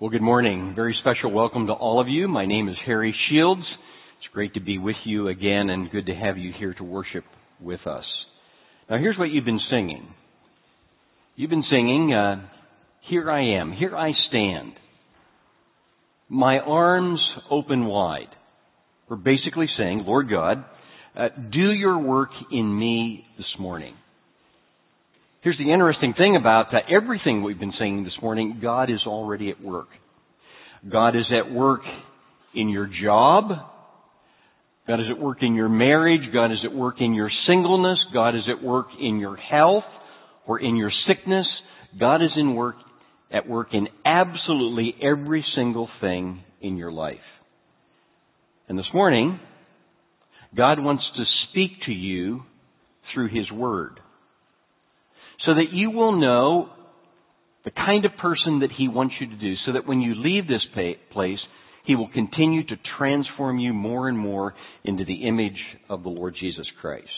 Well, 0.00 0.10
good 0.10 0.22
morning. 0.22 0.72
Very 0.74 0.92
special 1.00 1.30
welcome 1.30 1.68
to 1.68 1.72
all 1.72 2.00
of 2.00 2.08
you. 2.08 2.26
My 2.26 2.46
name 2.46 2.68
is 2.68 2.74
Harry 2.84 3.14
Shields. 3.30 3.62
It's 4.18 4.34
great 4.34 4.52
to 4.54 4.60
be 4.60 4.76
with 4.76 4.96
you 5.04 5.28
again 5.28 5.70
and 5.70 5.88
good 5.88 6.06
to 6.06 6.14
have 6.16 6.36
you 6.36 6.52
here 6.58 6.74
to 6.74 6.82
worship 6.82 7.22
with 7.60 7.86
us. 7.86 8.02
Now, 8.90 8.98
here's 8.98 9.16
what 9.16 9.30
you've 9.30 9.44
been 9.44 9.60
singing. 9.70 10.08
You've 11.36 11.48
been 11.48 11.64
singing, 11.70 12.12
uh, 12.12 12.44
Here 13.08 13.30
I 13.30 13.60
am, 13.60 13.70
here 13.70 13.96
I 13.96 14.10
stand. 14.28 14.72
My 16.28 16.58
arms 16.58 17.20
open 17.48 17.84
wide. 17.84 18.34
We're 19.08 19.14
basically 19.14 19.68
saying, 19.78 20.02
Lord 20.04 20.28
God, 20.28 20.64
uh, 21.16 21.28
do 21.52 21.70
your 21.70 21.98
work 21.98 22.30
in 22.50 22.76
me 22.76 23.24
this 23.38 23.46
morning. 23.60 23.94
Here's 25.44 25.58
the 25.58 25.70
interesting 25.70 26.14
thing 26.16 26.36
about 26.36 26.72
uh, 26.72 26.78
everything 26.90 27.42
we've 27.42 27.60
been 27.60 27.74
saying 27.78 28.02
this 28.04 28.14
morning. 28.22 28.60
God 28.62 28.88
is 28.88 29.00
already 29.06 29.50
at 29.50 29.62
work. 29.62 29.88
God 30.90 31.10
is 31.10 31.26
at 31.30 31.52
work 31.52 31.82
in 32.54 32.70
your 32.70 32.86
job. 32.86 33.50
God 34.86 35.00
is 35.00 35.06
at 35.14 35.22
work 35.22 35.42
in 35.42 35.52
your 35.54 35.68
marriage. 35.68 36.32
God 36.32 36.50
is 36.50 36.60
at 36.64 36.74
work 36.74 36.94
in 37.00 37.12
your 37.12 37.30
singleness. 37.46 37.98
God 38.14 38.34
is 38.34 38.44
at 38.48 38.64
work 38.64 38.86
in 38.98 39.18
your 39.18 39.36
health 39.36 39.84
or 40.46 40.60
in 40.60 40.76
your 40.76 40.90
sickness. 41.06 41.44
God 42.00 42.22
is 42.22 42.30
in 42.38 42.54
work, 42.54 42.76
at 43.30 43.46
work 43.46 43.68
in 43.74 43.88
absolutely 44.06 44.94
every 45.02 45.44
single 45.54 45.90
thing 46.00 46.42
in 46.62 46.78
your 46.78 46.90
life. 46.90 47.18
And 48.66 48.78
this 48.78 48.88
morning, 48.94 49.38
God 50.56 50.80
wants 50.80 51.02
to 51.18 51.24
speak 51.50 51.72
to 51.84 51.92
you 51.92 52.44
through 53.12 53.28
His 53.28 53.50
Word 53.52 54.00
so 55.46 55.54
that 55.54 55.72
you 55.72 55.90
will 55.90 56.18
know 56.18 56.70
the 57.64 57.70
kind 57.70 58.04
of 58.04 58.12
person 58.20 58.60
that 58.60 58.70
He 58.76 58.88
wants 58.88 59.14
you 59.20 59.28
to 59.28 59.36
do, 59.36 59.54
so 59.66 59.72
that 59.72 59.86
when 59.86 60.00
you 60.00 60.14
leave 60.16 60.46
this 60.46 60.64
place, 61.12 61.38
He 61.84 61.94
will 61.94 62.10
continue 62.10 62.66
to 62.66 62.76
transform 62.98 63.58
you 63.58 63.72
more 63.72 64.08
and 64.08 64.18
more 64.18 64.54
into 64.84 65.04
the 65.04 65.26
image 65.26 65.58
of 65.88 66.02
the 66.02 66.08
Lord 66.08 66.34
Jesus 66.38 66.66
Christ. 66.80 67.08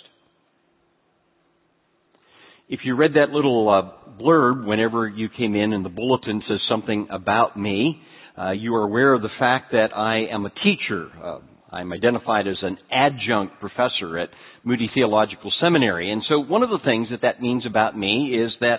If 2.68 2.80
you 2.84 2.96
read 2.96 3.14
that 3.14 3.30
little 3.30 3.68
uh, 3.68 4.20
blurb 4.20 4.66
whenever 4.66 5.08
you 5.08 5.28
came 5.28 5.54
in 5.54 5.72
and 5.72 5.84
the 5.84 5.88
bulletin 5.88 6.42
says 6.48 6.58
something 6.68 7.06
about 7.10 7.56
me, 7.56 8.02
uh, 8.36 8.50
you 8.50 8.74
are 8.74 8.82
aware 8.82 9.14
of 9.14 9.22
the 9.22 9.28
fact 9.38 9.70
that 9.70 9.96
I 9.96 10.26
am 10.32 10.46
a 10.46 10.50
teacher. 10.50 11.08
Uh, 11.22 11.38
I'm 11.76 11.92
identified 11.92 12.48
as 12.48 12.56
an 12.62 12.78
adjunct 12.90 13.60
professor 13.60 14.18
at 14.18 14.30
Moody 14.64 14.90
Theological 14.94 15.52
Seminary. 15.60 16.10
And 16.10 16.22
so 16.28 16.38
one 16.40 16.62
of 16.62 16.70
the 16.70 16.78
things 16.84 17.08
that 17.10 17.20
that 17.22 17.42
means 17.42 17.66
about 17.66 17.96
me 17.96 18.34
is 18.34 18.50
that 18.60 18.78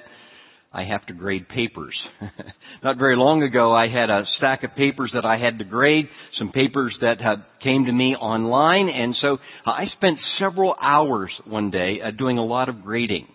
I 0.73 0.83
have 0.83 1.05
to 1.05 1.13
grade 1.13 1.47
papers. 1.47 1.95
Not 2.83 2.97
very 2.97 3.15
long 3.15 3.43
ago, 3.43 3.73
I 3.73 3.87
had 3.87 4.09
a 4.09 4.23
stack 4.37 4.63
of 4.63 4.75
papers 4.75 5.11
that 5.13 5.25
I 5.25 5.37
had 5.37 5.59
to 5.59 5.65
grade, 5.65 6.05
some 6.39 6.51
papers 6.51 6.95
that 7.01 7.17
came 7.63 7.85
to 7.85 7.91
me 7.91 8.15
online, 8.15 8.89
and 8.89 9.15
so 9.21 9.37
I 9.65 9.85
spent 9.95 10.17
several 10.39 10.75
hours 10.81 11.31
one 11.45 11.71
day 11.71 11.97
uh, 12.03 12.11
doing 12.11 12.37
a 12.37 12.45
lot 12.45 12.67
of 12.67 12.83
grading. 12.83 13.27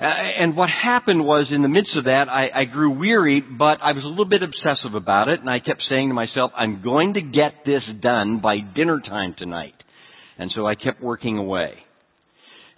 Uh, 0.00 0.04
and 0.04 0.56
what 0.56 0.70
happened 0.70 1.22
was, 1.24 1.48
in 1.50 1.60
the 1.60 1.68
midst 1.68 1.90
of 1.94 2.04
that, 2.04 2.24
I, 2.30 2.62
I 2.62 2.64
grew 2.64 2.98
weary, 2.98 3.42
but 3.42 3.82
I 3.82 3.92
was 3.92 4.02
a 4.02 4.08
little 4.08 4.24
bit 4.24 4.42
obsessive 4.42 4.94
about 4.94 5.28
it, 5.28 5.40
and 5.40 5.50
I 5.50 5.58
kept 5.58 5.82
saying 5.90 6.08
to 6.08 6.14
myself, 6.14 6.52
I'm 6.56 6.80
going 6.82 7.14
to 7.14 7.20
get 7.20 7.66
this 7.66 7.82
done 8.00 8.40
by 8.40 8.60
dinner 8.60 8.98
time 9.00 9.34
tonight. 9.38 9.74
And 10.38 10.50
so 10.56 10.66
I 10.66 10.74
kept 10.74 11.02
working 11.02 11.36
away. 11.36 11.74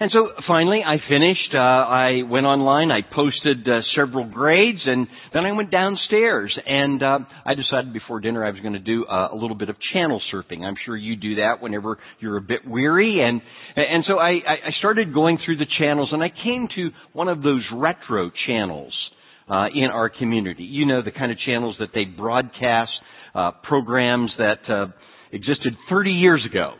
And 0.02 0.10
so 0.12 0.30
finally 0.48 0.80
I 0.84 0.96
finished, 1.08 1.54
uh, 1.54 1.58
I 1.58 2.22
went 2.28 2.44
online, 2.44 2.90
I 2.90 3.02
posted 3.02 3.68
uh, 3.68 3.82
several 3.94 4.24
grades, 4.24 4.80
and 4.84 5.06
then 5.32 5.46
I 5.46 5.52
went 5.52 5.70
downstairs 5.70 6.52
and 6.66 7.00
uh, 7.00 7.20
I 7.46 7.54
decided 7.54 7.92
before 7.92 8.18
dinner 8.18 8.44
I 8.44 8.50
was 8.50 8.58
going 8.62 8.72
to 8.72 8.80
do 8.80 9.04
uh, 9.04 9.28
a 9.30 9.36
little 9.36 9.54
bit 9.54 9.68
of 9.68 9.76
channel 9.92 10.20
surfing. 10.34 10.62
I'm 10.64 10.74
sure 10.84 10.96
you 10.96 11.14
do 11.14 11.36
that 11.36 11.62
whenever 11.62 11.98
you're 12.18 12.36
a 12.36 12.40
bit 12.40 12.66
weary. 12.66 13.20
And, 13.22 13.40
and 13.76 14.02
so 14.08 14.18
I, 14.18 14.40
I 14.44 14.72
started 14.80 15.14
going 15.14 15.38
through 15.44 15.58
the 15.58 15.68
channels 15.78 16.08
and 16.10 16.20
I 16.20 16.30
came 16.30 16.66
to 16.74 16.90
one 17.12 17.28
of 17.28 17.44
those 17.44 17.62
retro 17.72 18.32
channels 18.48 18.92
uh, 19.48 19.66
in 19.72 19.84
our 19.84 20.10
community. 20.10 20.64
You 20.64 20.84
know, 20.84 21.02
the 21.02 21.12
kind 21.12 21.30
of 21.30 21.38
channels 21.46 21.76
that 21.78 21.90
they 21.94 22.06
broadcast 22.06 22.90
uh, 23.36 23.52
programs 23.62 24.32
that 24.36 24.68
uh, 24.68 24.86
existed 25.30 25.74
30 25.88 26.10
years 26.10 26.44
ago. 26.44 26.72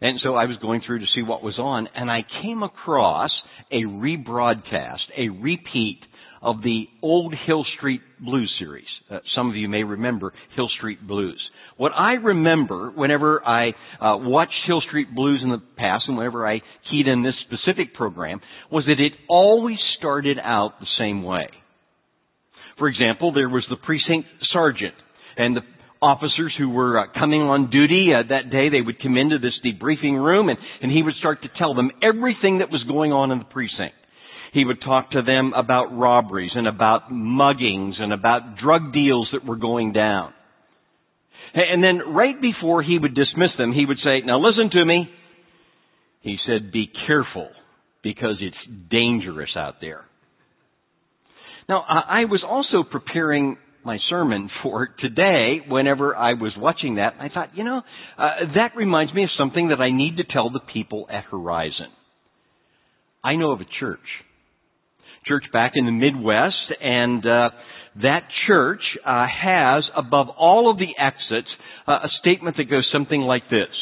And 0.00 0.20
so 0.22 0.34
I 0.34 0.44
was 0.44 0.56
going 0.60 0.82
through 0.86 1.00
to 1.00 1.06
see 1.14 1.22
what 1.22 1.42
was 1.42 1.58
on, 1.58 1.88
and 1.94 2.10
I 2.10 2.24
came 2.42 2.62
across 2.62 3.30
a 3.70 3.82
rebroadcast, 3.82 5.06
a 5.16 5.28
repeat 5.28 6.00
of 6.42 6.62
the 6.62 6.84
old 7.02 7.34
Hill 7.46 7.64
Street 7.76 8.02
Blues 8.20 8.52
series. 8.58 8.86
Uh, 9.10 9.18
some 9.34 9.48
of 9.48 9.56
you 9.56 9.68
may 9.68 9.82
remember 9.82 10.32
Hill 10.54 10.68
Street 10.78 11.06
Blues. 11.06 11.40
What 11.76 11.92
I 11.92 12.12
remember 12.12 12.90
whenever 12.90 13.46
I 13.46 13.68
uh, 14.00 14.16
watched 14.16 14.54
Hill 14.66 14.82
Street 14.88 15.14
Blues 15.14 15.40
in 15.42 15.50
the 15.50 15.60
past 15.76 16.04
and 16.08 16.16
whenever 16.16 16.46
I 16.46 16.62
keyed 16.90 17.06
in 17.06 17.22
this 17.22 17.34
specific 17.46 17.94
program 17.94 18.40
was 18.70 18.84
that 18.86 19.00
it 19.00 19.12
always 19.28 19.78
started 19.98 20.38
out 20.42 20.80
the 20.80 20.86
same 20.98 21.22
way. 21.22 21.48
For 22.78 22.88
example, 22.88 23.32
there 23.32 23.48
was 23.48 23.64
the 23.68 23.76
precinct 23.76 24.28
sergeant 24.52 24.94
and 25.36 25.56
the 25.56 25.62
officers 26.02 26.54
who 26.58 26.70
were 26.70 26.98
uh, 26.98 27.04
coming 27.18 27.42
on 27.42 27.70
duty 27.70 28.10
uh, 28.14 28.28
that 28.28 28.50
day, 28.50 28.68
they 28.68 28.80
would 28.80 29.02
come 29.02 29.16
into 29.16 29.38
this 29.38 29.54
debriefing 29.64 30.22
room 30.22 30.48
and, 30.48 30.58
and 30.82 30.90
he 30.90 31.02
would 31.02 31.14
start 31.18 31.42
to 31.42 31.48
tell 31.58 31.74
them 31.74 31.90
everything 32.02 32.58
that 32.58 32.70
was 32.70 32.82
going 32.84 33.12
on 33.12 33.30
in 33.30 33.38
the 33.38 33.44
precinct. 33.44 33.94
He 34.52 34.64
would 34.64 34.80
talk 34.80 35.10
to 35.10 35.22
them 35.22 35.52
about 35.54 35.96
robberies 35.96 36.52
and 36.54 36.66
about 36.66 37.10
muggings 37.10 38.00
and 38.00 38.12
about 38.12 38.56
drug 38.62 38.92
deals 38.92 39.28
that 39.32 39.44
were 39.44 39.56
going 39.56 39.92
down. 39.92 40.32
And 41.54 41.82
then 41.82 42.14
right 42.14 42.40
before 42.40 42.82
he 42.82 42.98
would 42.98 43.14
dismiss 43.14 43.50
them, 43.58 43.72
he 43.72 43.86
would 43.86 43.98
say, 44.04 44.20
now 44.24 44.38
listen 44.38 44.70
to 44.70 44.84
me. 44.84 45.08
He 46.20 46.36
said, 46.46 46.72
be 46.72 46.90
careful 47.06 47.48
because 48.02 48.36
it's 48.40 48.56
dangerous 48.90 49.50
out 49.56 49.76
there. 49.80 50.04
Now, 51.68 51.80
I 51.80 52.26
was 52.26 52.44
also 52.46 52.84
preparing 52.88 53.56
my 53.86 53.98
sermon 54.10 54.50
for 54.62 54.88
today, 54.98 55.60
whenever 55.66 56.14
I 56.14 56.34
was 56.34 56.52
watching 56.58 56.96
that, 56.96 57.14
I 57.18 57.28
thought, 57.30 57.56
you 57.56 57.64
know, 57.64 57.80
uh, 58.18 58.30
that 58.54 58.76
reminds 58.76 59.14
me 59.14 59.22
of 59.22 59.30
something 59.38 59.68
that 59.68 59.80
I 59.80 59.90
need 59.90 60.18
to 60.18 60.24
tell 60.24 60.50
the 60.50 60.60
people 60.60 61.06
at 61.10 61.24
Horizon. 61.24 61.88
I 63.24 63.36
know 63.36 63.52
of 63.52 63.60
a 63.60 63.66
church, 63.80 64.00
church 65.26 65.44
back 65.52 65.72
in 65.74 65.86
the 65.86 65.92
Midwest, 65.92 66.54
and 66.80 67.26
uh, 67.26 67.50
that 68.02 68.28
church 68.46 68.82
uh, 69.04 69.26
has 69.26 69.84
above 69.96 70.28
all 70.28 70.70
of 70.70 70.78
the 70.78 70.92
exits 71.02 71.48
uh, 71.88 71.92
a 71.92 72.08
statement 72.20 72.56
that 72.58 72.70
goes 72.70 72.86
something 72.92 73.20
like 73.20 73.44
this. 73.50 73.74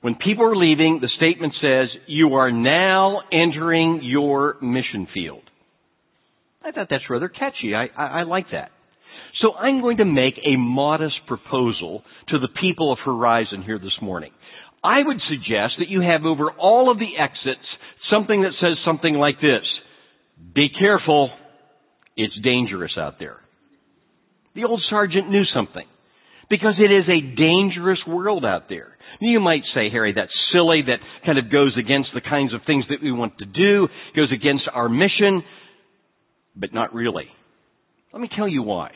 When 0.00 0.16
people 0.16 0.44
are 0.44 0.56
leaving, 0.56 0.98
the 1.00 1.10
statement 1.16 1.54
says, 1.62 1.88
you 2.06 2.34
are 2.34 2.50
now 2.50 3.20
entering 3.32 4.00
your 4.02 4.56
mission 4.60 5.06
field. 5.14 5.42
I 6.64 6.72
thought 6.72 6.88
that's 6.90 7.08
rather 7.08 7.28
catchy. 7.28 7.74
I, 7.74 7.88
I, 7.96 8.20
I 8.20 8.22
like 8.24 8.46
that. 8.52 8.70
So 9.40 9.54
I'm 9.54 9.80
going 9.80 9.96
to 9.96 10.04
make 10.04 10.34
a 10.44 10.56
modest 10.56 11.16
proposal 11.26 12.02
to 12.28 12.38
the 12.38 12.48
people 12.60 12.92
of 12.92 12.98
Horizon 13.04 13.62
here 13.62 13.78
this 13.78 13.96
morning. 14.00 14.32
I 14.84 14.98
would 15.04 15.18
suggest 15.28 15.74
that 15.78 15.88
you 15.88 16.00
have 16.00 16.24
over 16.24 16.50
all 16.50 16.90
of 16.90 16.98
the 16.98 17.16
exits 17.18 17.66
something 18.10 18.42
that 18.42 18.52
says 18.60 18.76
something 18.84 19.14
like 19.14 19.40
this. 19.40 19.62
Be 20.54 20.68
careful. 20.76 21.30
It's 22.16 22.34
dangerous 22.42 22.92
out 22.98 23.18
there. 23.18 23.38
The 24.54 24.64
old 24.64 24.82
sergeant 24.90 25.30
knew 25.30 25.44
something. 25.54 25.86
Because 26.50 26.74
it 26.78 26.92
is 26.92 27.08
a 27.08 27.36
dangerous 27.36 28.00
world 28.06 28.44
out 28.44 28.68
there. 28.68 28.98
You 29.20 29.40
might 29.40 29.62
say, 29.74 29.88
Harry, 29.90 30.12
that's 30.14 30.32
silly. 30.52 30.82
That 30.86 30.98
kind 31.24 31.38
of 31.38 31.50
goes 31.50 31.74
against 31.78 32.10
the 32.12 32.20
kinds 32.20 32.52
of 32.52 32.60
things 32.66 32.84
that 32.90 33.02
we 33.02 33.12
want 33.12 33.38
to 33.38 33.46
do, 33.46 33.88
goes 34.14 34.32
against 34.32 34.64
our 34.72 34.88
mission, 34.88 35.42
but 36.56 36.74
not 36.74 36.92
really. 36.92 37.26
Let 38.12 38.20
me 38.20 38.28
tell 38.36 38.48
you 38.48 38.62
why. 38.62 38.90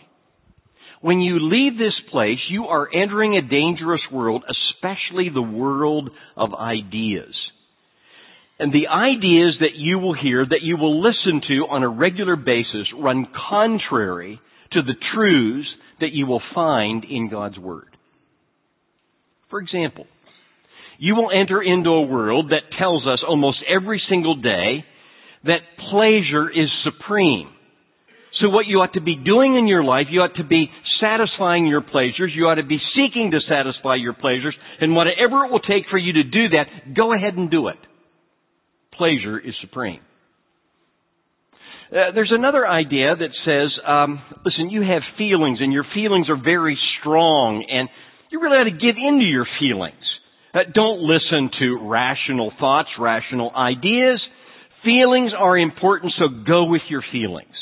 When 1.07 1.21
you 1.21 1.39
leave 1.39 1.79
this 1.79 1.95
place, 2.11 2.41
you 2.51 2.65
are 2.65 2.89
entering 2.93 3.37
a 3.37 3.49
dangerous 3.49 4.01
world, 4.11 4.43
especially 4.43 5.29
the 5.33 5.41
world 5.41 6.11
of 6.37 6.53
ideas. 6.53 7.33
And 8.59 8.73
the 8.73 8.89
ideas 8.89 9.55
that 9.61 9.77
you 9.77 10.01
will 10.01 10.21
hear, 10.21 10.45
that 10.45 10.63
you 10.63 10.77
will 10.77 11.01
listen 11.01 11.43
to 11.47 11.69
on 11.71 11.85
a 11.85 11.89
regular 11.89 12.35
basis, 12.35 12.89
run 12.99 13.29
contrary 13.49 14.41
to 14.73 14.83
the 14.83 14.97
truths 15.15 15.69
that 16.01 16.11
you 16.11 16.27
will 16.27 16.43
find 16.53 17.05
in 17.05 17.31
God's 17.31 17.57
Word. 17.57 17.97
For 19.49 19.61
example, 19.61 20.07
you 20.99 21.15
will 21.15 21.31
enter 21.31 21.63
into 21.63 21.91
a 21.91 22.03
world 22.03 22.51
that 22.51 22.77
tells 22.81 23.07
us 23.07 23.21
almost 23.25 23.59
every 23.73 24.03
single 24.09 24.35
day 24.35 24.85
that 25.45 25.61
pleasure 25.89 26.51
is 26.51 26.69
supreme. 26.83 27.51
So 28.41 28.51
what 28.51 28.67
you 28.67 28.79
ought 28.79 28.95
to 28.95 29.01
be 29.01 29.17
doing 29.17 29.57
in 29.57 29.67
your 29.67 29.85
life, 29.85 30.07
you 30.11 30.21
ought 30.21 30.35
to 30.37 30.45
be 30.45 30.69
satisfying 31.01 31.67
your 31.67 31.83
pleasures. 31.83 32.33
You 32.35 32.45
ought 32.47 32.57
to 32.57 32.65
be 32.65 32.79
seeking 32.95 33.31
to 33.33 33.41
satisfy 33.49 33.97
your 33.97 34.13
pleasures. 34.13 34.55
And 34.81 34.95
whatever 34.95 35.45
it 35.45 35.53
will 35.53 35.61
take 35.61 35.85
for 35.91 35.99
you 35.99 36.15
to 36.15 36.23
do 36.23 36.49
that, 36.51 36.95
go 36.95 37.15
ahead 37.15 37.35
and 37.35 37.51
do 37.51 37.69
it. 37.69 37.77
Pleasure 38.93 39.39
is 39.39 39.55
supreme. 39.61 40.01
Uh, 41.93 42.11
there's 42.15 42.33
another 42.33 42.67
idea 42.67 43.15
that 43.15 43.31
says, 43.45 43.71
um, 43.87 44.21
listen, 44.45 44.71
you 44.71 44.83
have 44.83 45.03
feelings 45.19 45.59
and 45.61 45.73
your 45.73 45.85
feelings 45.95 46.29
are 46.29 46.43
very 46.43 46.77
strong 47.01 47.65
and 47.71 47.89
you 48.31 48.41
really 48.41 48.57
ought 48.57 48.65
to 48.65 48.71
give 48.71 48.97
into 48.97 49.25
your 49.25 49.47
feelings. 49.61 49.95
Uh, 50.53 50.61
don't 50.75 51.01
listen 51.01 51.51
to 51.61 51.89
rational 51.89 52.51
thoughts, 52.59 52.89
rational 52.99 53.53
ideas. 53.55 54.21
Feelings 54.85 55.33
are 55.39 55.57
important, 55.57 56.13
so 56.19 56.27
go 56.45 56.65
with 56.65 56.83
your 56.89 57.05
feelings. 57.13 57.56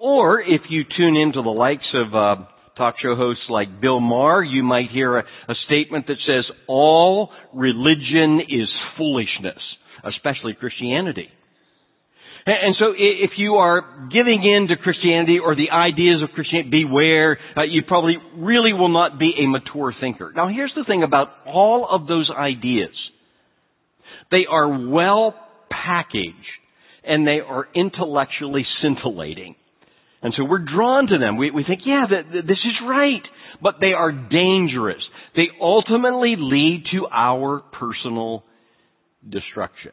Or 0.00 0.40
if 0.40 0.62
you 0.68 0.84
tune 0.96 1.16
into 1.16 1.42
the 1.42 1.50
likes 1.50 1.86
of 1.94 2.14
uh, 2.14 2.44
talk 2.76 2.96
show 3.02 3.14
hosts 3.16 3.44
like 3.48 3.80
Bill 3.80 4.00
Maher, 4.00 4.42
you 4.42 4.62
might 4.62 4.90
hear 4.90 5.18
a, 5.18 5.22
a 5.48 5.54
statement 5.66 6.06
that 6.06 6.16
says, 6.26 6.44
all 6.66 7.30
religion 7.54 8.40
is 8.48 8.68
foolishness, 8.96 9.60
especially 10.04 10.54
Christianity. 10.54 11.28
And 12.46 12.74
so 12.78 12.94
if 12.96 13.32
you 13.36 13.56
are 13.56 14.08
giving 14.10 14.42
in 14.42 14.68
to 14.68 14.76
Christianity 14.82 15.38
or 15.44 15.54
the 15.54 15.70
ideas 15.70 16.22
of 16.22 16.30
Christianity, 16.34 16.84
beware, 16.84 17.38
uh, 17.56 17.62
you 17.64 17.82
probably 17.86 18.16
really 18.36 18.72
will 18.72 18.88
not 18.88 19.18
be 19.18 19.32
a 19.38 19.46
mature 19.46 19.94
thinker. 20.00 20.32
Now 20.34 20.48
here's 20.48 20.72
the 20.74 20.84
thing 20.84 21.02
about 21.02 21.28
all 21.46 21.86
of 21.88 22.06
those 22.06 22.30
ideas. 22.34 22.94
They 24.30 24.46
are 24.50 24.88
well 24.88 25.34
packaged 25.70 26.34
and 27.04 27.26
they 27.26 27.40
are 27.46 27.68
intellectually 27.74 28.64
scintillating. 28.80 29.54
And 30.22 30.34
so 30.36 30.44
we're 30.44 30.58
drawn 30.58 31.06
to 31.06 31.18
them. 31.18 31.36
We, 31.36 31.50
we 31.50 31.64
think, 31.64 31.80
yeah, 31.86 32.04
this 32.08 32.58
is 32.58 32.74
right. 32.86 33.22
But 33.62 33.76
they 33.80 33.92
are 33.92 34.12
dangerous. 34.12 35.02
They 35.34 35.48
ultimately 35.60 36.34
lead 36.36 36.84
to 36.92 37.06
our 37.10 37.62
personal 37.78 38.44
destruction. 39.28 39.92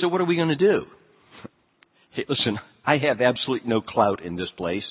So 0.00 0.08
what 0.08 0.20
are 0.20 0.24
we 0.24 0.36
going 0.36 0.48
to 0.48 0.56
do? 0.56 0.82
Hey, 2.12 2.24
listen, 2.28 2.58
I 2.86 2.98
have 2.98 3.20
absolutely 3.20 3.68
no 3.68 3.80
clout 3.80 4.22
in 4.22 4.36
this 4.36 4.48
place. 4.56 4.82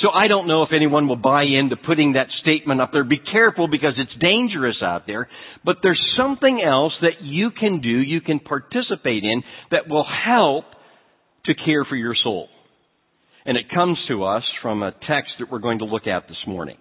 So 0.00 0.08
I 0.08 0.28
don't 0.28 0.48
know 0.48 0.62
if 0.62 0.70
anyone 0.74 1.08
will 1.08 1.16
buy 1.16 1.42
into 1.42 1.76
putting 1.76 2.14
that 2.14 2.28
statement 2.40 2.80
up 2.80 2.90
there. 2.92 3.04
Be 3.04 3.18
careful 3.18 3.68
because 3.68 3.92
it's 3.98 4.18
dangerous 4.18 4.76
out 4.82 5.06
there. 5.06 5.28
But 5.62 5.76
there's 5.82 6.00
something 6.16 6.62
else 6.66 6.94
that 7.02 7.22
you 7.22 7.50
can 7.50 7.82
do, 7.82 7.88
you 7.88 8.22
can 8.22 8.38
participate 8.38 9.24
in 9.24 9.42
that 9.70 9.88
will 9.88 10.06
help 10.06 10.64
to 11.46 11.54
care 11.54 11.84
for 11.84 11.96
your 11.96 12.14
soul. 12.22 12.48
And 13.44 13.56
it 13.56 13.70
comes 13.74 13.98
to 14.08 14.24
us 14.24 14.42
from 14.62 14.82
a 14.82 14.92
text 14.92 15.32
that 15.38 15.50
we're 15.50 15.60
going 15.60 15.78
to 15.78 15.86
look 15.86 16.06
at 16.06 16.28
this 16.28 16.38
morning. 16.46 16.76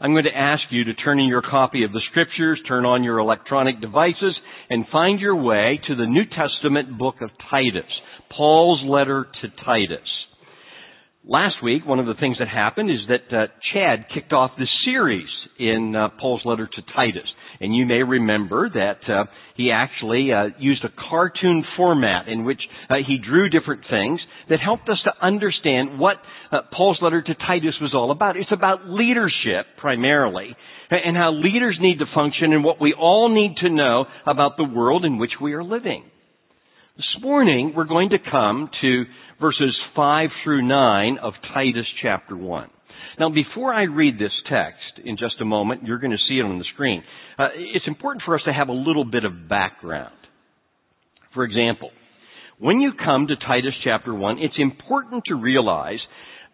I'm 0.00 0.12
going 0.12 0.24
to 0.24 0.36
ask 0.36 0.62
you 0.70 0.84
to 0.84 0.94
turn 0.94 1.20
in 1.20 1.26
your 1.26 1.42
copy 1.42 1.84
of 1.84 1.92
the 1.92 2.02
scriptures, 2.10 2.60
turn 2.68 2.84
on 2.84 3.02
your 3.02 3.18
electronic 3.18 3.80
devices, 3.80 4.36
and 4.68 4.84
find 4.92 5.20
your 5.20 5.36
way 5.36 5.80
to 5.86 5.94
the 5.94 6.06
New 6.06 6.24
Testament 6.24 6.98
book 6.98 7.16
of 7.22 7.30
Titus, 7.50 7.90
Paul's 8.36 8.82
letter 8.84 9.26
to 9.40 9.48
Titus. 9.64 10.06
Last 11.24 11.56
week, 11.62 11.86
one 11.86 11.98
of 11.98 12.06
the 12.06 12.14
things 12.14 12.36
that 12.38 12.48
happened 12.48 12.90
is 12.90 13.00
that 13.08 13.36
uh, 13.36 13.46
Chad 13.72 14.06
kicked 14.14 14.32
off 14.32 14.52
this 14.58 14.68
series 14.84 15.28
in 15.58 15.96
uh, 15.96 16.08
Paul's 16.20 16.42
letter 16.44 16.66
to 16.66 16.82
Titus. 16.94 17.26
And 17.60 17.74
you 17.74 17.86
may 17.86 18.02
remember 18.02 18.68
that 18.68 18.98
uh, 19.10 19.24
he 19.56 19.70
actually 19.70 20.30
uh, 20.32 20.48
used 20.58 20.84
a 20.84 20.88
cartoon 21.10 21.64
format 21.76 22.28
in 22.28 22.44
which 22.44 22.60
uh, 22.90 22.96
he 23.06 23.18
drew 23.18 23.48
different 23.48 23.82
things 23.88 24.20
that 24.48 24.60
helped 24.60 24.88
us 24.88 24.98
to 25.04 25.12
understand 25.24 25.98
what 25.98 26.16
uh, 26.52 26.58
Paul's 26.72 26.98
letter 27.00 27.22
to 27.22 27.34
Titus 27.34 27.74
was 27.80 27.92
all 27.94 28.10
about. 28.10 28.36
It's 28.36 28.52
about 28.52 28.88
leadership 28.88 29.66
primarily 29.78 30.56
and 30.90 31.16
how 31.16 31.32
leaders 31.32 31.78
need 31.80 31.98
to 31.98 32.06
function 32.14 32.52
and 32.52 32.62
what 32.62 32.80
we 32.80 32.94
all 32.94 33.28
need 33.34 33.56
to 33.62 33.70
know 33.70 34.04
about 34.26 34.56
the 34.56 34.64
world 34.64 35.04
in 35.04 35.18
which 35.18 35.32
we 35.40 35.54
are 35.54 35.64
living. 35.64 36.04
This 36.96 37.22
morning 37.22 37.72
we're 37.76 37.84
going 37.84 38.10
to 38.10 38.18
come 38.30 38.70
to 38.80 39.04
verses 39.40 39.76
5 39.94 40.28
through 40.44 40.66
9 40.66 41.18
of 41.22 41.34
Titus 41.52 41.86
chapter 42.02 42.36
1. 42.36 42.70
Now, 43.18 43.30
before 43.30 43.72
I 43.72 43.82
read 43.82 44.18
this 44.18 44.32
text 44.50 45.04
in 45.04 45.16
just 45.16 45.40
a 45.40 45.44
moment, 45.44 45.84
you're 45.84 45.98
going 45.98 46.12
to 46.12 46.28
see 46.28 46.38
it 46.38 46.44
on 46.44 46.58
the 46.58 46.64
screen. 46.74 47.02
Uh, 47.38 47.48
it's 47.56 47.86
important 47.86 48.22
for 48.24 48.34
us 48.34 48.42
to 48.46 48.52
have 48.52 48.68
a 48.68 48.72
little 48.72 49.04
bit 49.04 49.24
of 49.24 49.48
background. 49.48 50.14
For 51.34 51.44
example, 51.44 51.90
when 52.58 52.80
you 52.80 52.92
come 52.92 53.26
to 53.26 53.36
Titus 53.36 53.74
chapter 53.84 54.14
1, 54.14 54.38
it's 54.38 54.54
important 54.58 55.24
to 55.26 55.34
realize 55.34 55.98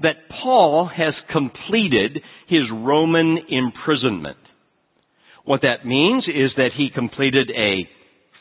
that 0.00 0.28
Paul 0.42 0.90
has 0.94 1.14
completed 1.32 2.20
his 2.48 2.62
Roman 2.72 3.38
imprisonment. 3.48 4.38
What 5.44 5.62
that 5.62 5.86
means 5.86 6.24
is 6.28 6.50
that 6.56 6.70
he 6.76 6.88
completed 6.92 7.50
a 7.50 7.88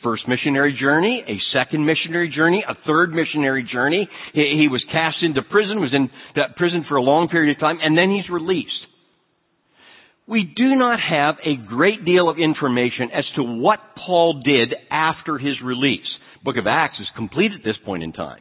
first 0.04 0.28
missionary 0.28 0.78
journey, 0.80 1.24
a 1.28 1.38
second 1.58 1.86
missionary 1.86 2.34
journey, 2.36 2.64
a 2.68 2.76
third 2.86 3.14
missionary 3.14 3.68
journey. 3.72 4.08
He, 4.34 4.58
he 4.62 4.68
was 4.68 4.84
cast 4.92 5.18
into 5.22 5.42
prison, 5.42 5.80
was 5.80 5.94
in 5.94 6.10
that 6.36 6.56
prison 6.56 6.86
for 6.88 6.96
a 6.96 7.02
long 7.02 7.28
period 7.28 7.56
of 7.56 7.60
time, 7.60 7.78
and 7.82 7.98
then 7.98 8.10
he's 8.10 8.30
released. 8.30 8.70
We 10.28 10.44
do 10.56 10.76
not 10.76 11.00
have 11.00 11.36
a 11.44 11.56
great 11.68 12.06
deal 12.06 12.30
of 12.30 12.38
information 12.38 13.10
as 13.14 13.26
to 13.36 13.44
what 13.44 13.80
Paul 14.06 14.42
did 14.46 14.74
after 14.90 15.38
his 15.38 15.56
release. 15.64 16.08
Book 16.44 16.56
of 16.58 16.68
Acts 16.68 17.00
is 17.00 17.08
complete 17.16 17.52
at 17.52 17.64
this 17.64 17.76
point 17.86 18.04
in 18.04 18.14
time. 18.14 18.40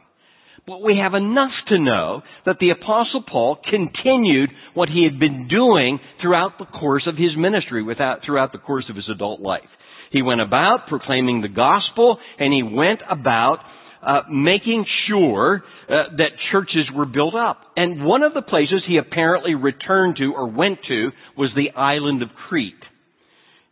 But 0.67 0.83
we 0.83 0.99
have 1.01 1.15
enough 1.15 1.51
to 1.69 1.79
know 1.79 2.21
that 2.45 2.57
the 2.59 2.69
apostle 2.69 3.23
Paul 3.29 3.57
continued 3.67 4.51
what 4.73 4.89
he 4.89 5.03
had 5.03 5.19
been 5.19 5.47
doing 5.47 5.99
throughout 6.21 6.59
the 6.59 6.65
course 6.65 7.03
of 7.07 7.17
his 7.17 7.31
ministry, 7.35 7.81
without, 7.81 8.19
throughout 8.25 8.51
the 8.51 8.59
course 8.59 8.85
of 8.89 8.95
his 8.95 9.09
adult 9.13 9.41
life. 9.41 9.69
He 10.11 10.21
went 10.21 10.41
about 10.41 10.87
proclaiming 10.87 11.41
the 11.41 11.47
gospel 11.47 12.17
and 12.37 12.53
he 12.53 12.63
went 12.63 12.99
about 13.09 13.59
uh, 14.05 14.21
making 14.31 14.85
sure 15.07 15.63
uh, 15.87 15.93
that 16.17 16.29
churches 16.51 16.89
were 16.93 17.05
built 17.05 17.35
up. 17.35 17.61
And 17.75 18.03
one 18.03 18.23
of 18.23 18.33
the 18.33 18.41
places 18.41 18.81
he 18.87 18.97
apparently 18.97 19.55
returned 19.55 20.17
to 20.17 20.33
or 20.35 20.47
went 20.47 20.79
to 20.87 21.11
was 21.37 21.51
the 21.55 21.77
island 21.79 22.21
of 22.21 22.29
Crete. 22.49 22.73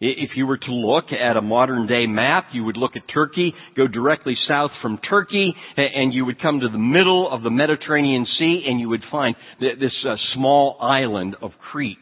If 0.01 0.29
you 0.37 0.47
were 0.47 0.57
to 0.57 0.71
look 0.71 1.05
at 1.11 1.35
a 1.35 1.41
modern 1.41 1.85
day 1.85 2.05
map, 2.07 2.45
you 2.53 2.63
would 2.63 2.77
look 2.77 2.91
at 2.95 3.01
Turkey, 3.13 3.53
go 3.75 3.85
directly 3.85 4.37
south 4.47 4.71
from 4.81 4.97
Turkey, 5.09 5.53
and 5.75 6.13
you 6.13 6.23
would 6.23 6.41
come 6.41 6.61
to 6.61 6.69
the 6.69 6.77
middle 6.77 7.29
of 7.29 7.43
the 7.43 7.49
Mediterranean 7.49 8.25
Sea, 8.37 8.63
and 8.65 8.79
you 8.79 8.87
would 8.87 9.03
find 9.11 9.35
this 9.59 9.91
uh, 10.07 10.15
small 10.35 10.77
island 10.79 11.35
of 11.41 11.51
Crete. 11.69 11.97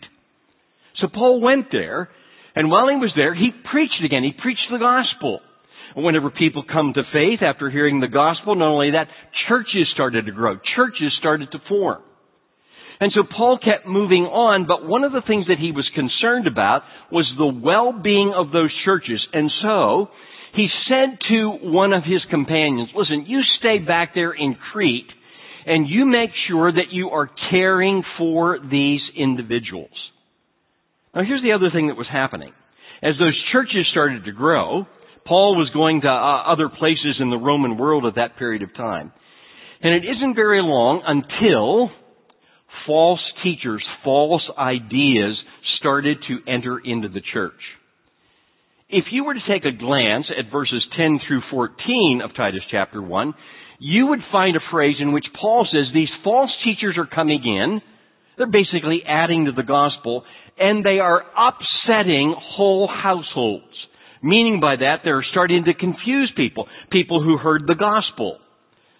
So 1.01 1.07
Paul 1.11 1.41
went 1.41 1.67
there, 1.71 2.09
and 2.57 2.71
while 2.71 2.89
he 2.89 2.95
was 2.95 3.13
there, 3.15 3.35
he 3.35 3.51
preached 3.69 4.01
again. 4.03 4.23
He 4.23 4.33
preached 4.33 4.65
the 4.71 4.79
gospel. 4.79 5.41
Whenever 5.95 6.31
people 6.31 6.63
come 6.65 6.91
to 6.93 7.03
faith 7.13 7.41
after 7.41 7.69
hearing 7.69 7.99
the 7.99 8.07
gospel, 8.07 8.55
not 8.55 8.69
only 8.69 8.91
that, 8.91 9.07
churches 9.47 9.87
started 9.93 10.25
to 10.25 10.31
grow. 10.31 10.57
Churches 10.75 11.13
started 11.19 11.51
to 11.51 11.59
form. 11.69 12.01
And 12.99 13.11
so 13.13 13.21
Paul 13.21 13.59
kept 13.63 13.85
moving 13.85 14.23
on, 14.23 14.65
but 14.65 14.87
one 14.87 15.03
of 15.03 15.11
the 15.11 15.21
things 15.27 15.45
that 15.47 15.59
he 15.59 15.71
was 15.71 15.87
concerned 15.93 16.47
about 16.47 16.81
was 17.11 17.29
the 17.37 17.45
well-being 17.45 18.33
of 18.35 18.51
those 18.51 18.73
churches. 18.85 19.21
And 19.33 19.51
so, 19.61 20.09
he 20.55 20.67
said 20.89 21.19
to 21.29 21.59
one 21.61 21.93
of 21.93 22.03
his 22.03 22.21
companions, 22.31 22.89
listen, 22.95 23.25
you 23.27 23.41
stay 23.59 23.77
back 23.77 24.15
there 24.15 24.33
in 24.33 24.57
Crete, 24.71 25.11
and 25.67 25.87
you 25.87 26.07
make 26.07 26.31
sure 26.47 26.71
that 26.71 26.91
you 26.91 27.09
are 27.09 27.29
caring 27.51 28.01
for 28.17 28.57
these 28.59 29.01
individuals. 29.15 29.93
Now 31.13 31.23
here's 31.23 31.43
the 31.43 31.53
other 31.53 31.69
thing 31.71 31.87
that 31.87 31.97
was 31.97 32.07
happening. 32.11 32.53
As 33.01 33.13
those 33.19 33.39
churches 33.51 33.87
started 33.91 34.25
to 34.25 34.31
grow, 34.31 34.85
Paul 35.25 35.55
was 35.55 35.69
going 35.73 36.01
to 36.01 36.07
uh, 36.07 36.43
other 36.51 36.69
places 36.69 37.17
in 37.19 37.29
the 37.29 37.37
Roman 37.37 37.77
world 37.77 38.05
at 38.05 38.15
that 38.15 38.37
period 38.37 38.63
of 38.63 38.73
time. 38.75 39.11
And 39.81 39.93
it 39.93 40.07
isn't 40.07 40.35
very 40.35 40.61
long 40.61 41.03
until 41.05 41.91
false 42.87 43.19
teachers, 43.43 43.83
false 44.03 44.41
ideas 44.57 45.37
started 45.79 46.17
to 46.27 46.51
enter 46.51 46.79
into 46.79 47.09
the 47.09 47.21
church. 47.33 47.59
If 48.89 49.05
you 49.11 49.25
were 49.25 49.33
to 49.33 49.39
take 49.47 49.65
a 49.65 49.77
glance 49.77 50.25
at 50.31 50.51
verses 50.51 50.83
10 50.95 51.19
through 51.27 51.41
14 51.51 52.21
of 52.23 52.35
Titus 52.35 52.61
chapter 52.71 53.01
1, 53.01 53.33
you 53.79 54.07
would 54.07 54.21
find 54.31 54.55
a 54.55 54.71
phrase 54.71 54.95
in 54.99 55.11
which 55.11 55.25
Paul 55.39 55.67
says 55.71 55.93
these 55.93 56.07
false 56.23 56.49
teachers 56.63 56.95
are 56.97 57.05
coming 57.05 57.41
in, 57.43 57.81
they're 58.37 58.47
basically 58.47 59.01
adding 59.05 59.45
to 59.45 59.51
the 59.51 59.63
gospel, 59.63 60.23
and 60.59 60.83
they 60.83 60.99
are 60.99 61.23
upsetting 61.37 62.35
whole 62.37 62.87
households. 62.87 63.65
Meaning 64.23 64.59
by 64.59 64.77
that, 64.77 64.97
they're 65.03 65.25
starting 65.31 65.65
to 65.65 65.73
confuse 65.73 66.31
people, 66.35 66.67
people 66.91 67.23
who 67.23 67.37
heard 67.37 67.63
the 67.67 67.75
gospel. 67.75 68.39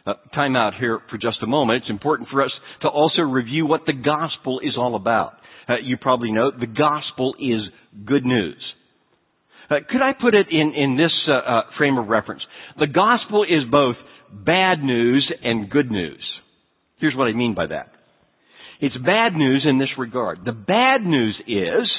Uh, 0.06 0.14
time 0.34 0.56
out 0.56 0.74
here 0.80 1.00
for 1.10 1.18
just 1.18 1.44
a 1.44 1.48
moment. 1.48 1.84
It's 1.84 1.90
important 1.90 2.30
for 2.30 2.42
us 2.42 2.52
to 2.82 2.88
also 2.88 3.24
review 3.24 3.66
what 3.66 3.82
the 3.86 3.94
gospel 3.94 4.62
is 4.64 4.76
all 4.78 4.96
about. 4.96 5.34
Uh, 5.68 5.74
you 5.84 5.98
probably 5.98 6.32
know 6.32 6.50
the 6.50 6.66
gospel 6.66 7.36
is 7.40 7.60
good 8.06 8.24
news. 8.24 8.56
Uh, 9.70 9.76
could 9.90 10.02
I 10.02 10.14
put 10.14 10.34
it 10.34 10.48
in, 10.50 10.74
in 10.74 10.96
this 10.96 11.12
uh, 11.28 11.34
uh, 11.34 11.62
frame 11.78 11.98
of 11.98 12.08
reference? 12.08 12.42
The 12.80 12.88
gospel 12.88 13.44
is 13.44 13.70
both 13.70 13.98
bad 14.32 14.82
news 14.82 15.30
and 15.44 15.70
good 15.70 15.92
news. 15.92 16.24
Here's 17.00 17.16
what 17.16 17.26
I 17.28 17.34
mean 17.34 17.54
by 17.54 17.68
that. 17.68 17.92
It's 18.80 18.98
bad 18.98 19.34
news 19.34 19.66
in 19.68 19.80
this 19.80 19.90
regard. 19.98 20.46
The 20.46 20.52
bad 20.52 21.02
news 21.02 21.36
is 21.48 21.90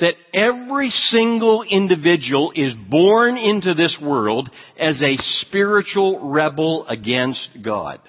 that 0.00 0.14
every 0.34 0.92
single 1.12 1.64
individual 1.70 2.52
is 2.54 2.72
born 2.90 3.36
into 3.36 3.74
this 3.74 3.92
world 4.02 4.48
as 4.80 4.96
a 5.00 5.16
spiritual 5.46 6.30
rebel 6.30 6.86
against 6.88 7.64
God. 7.64 8.00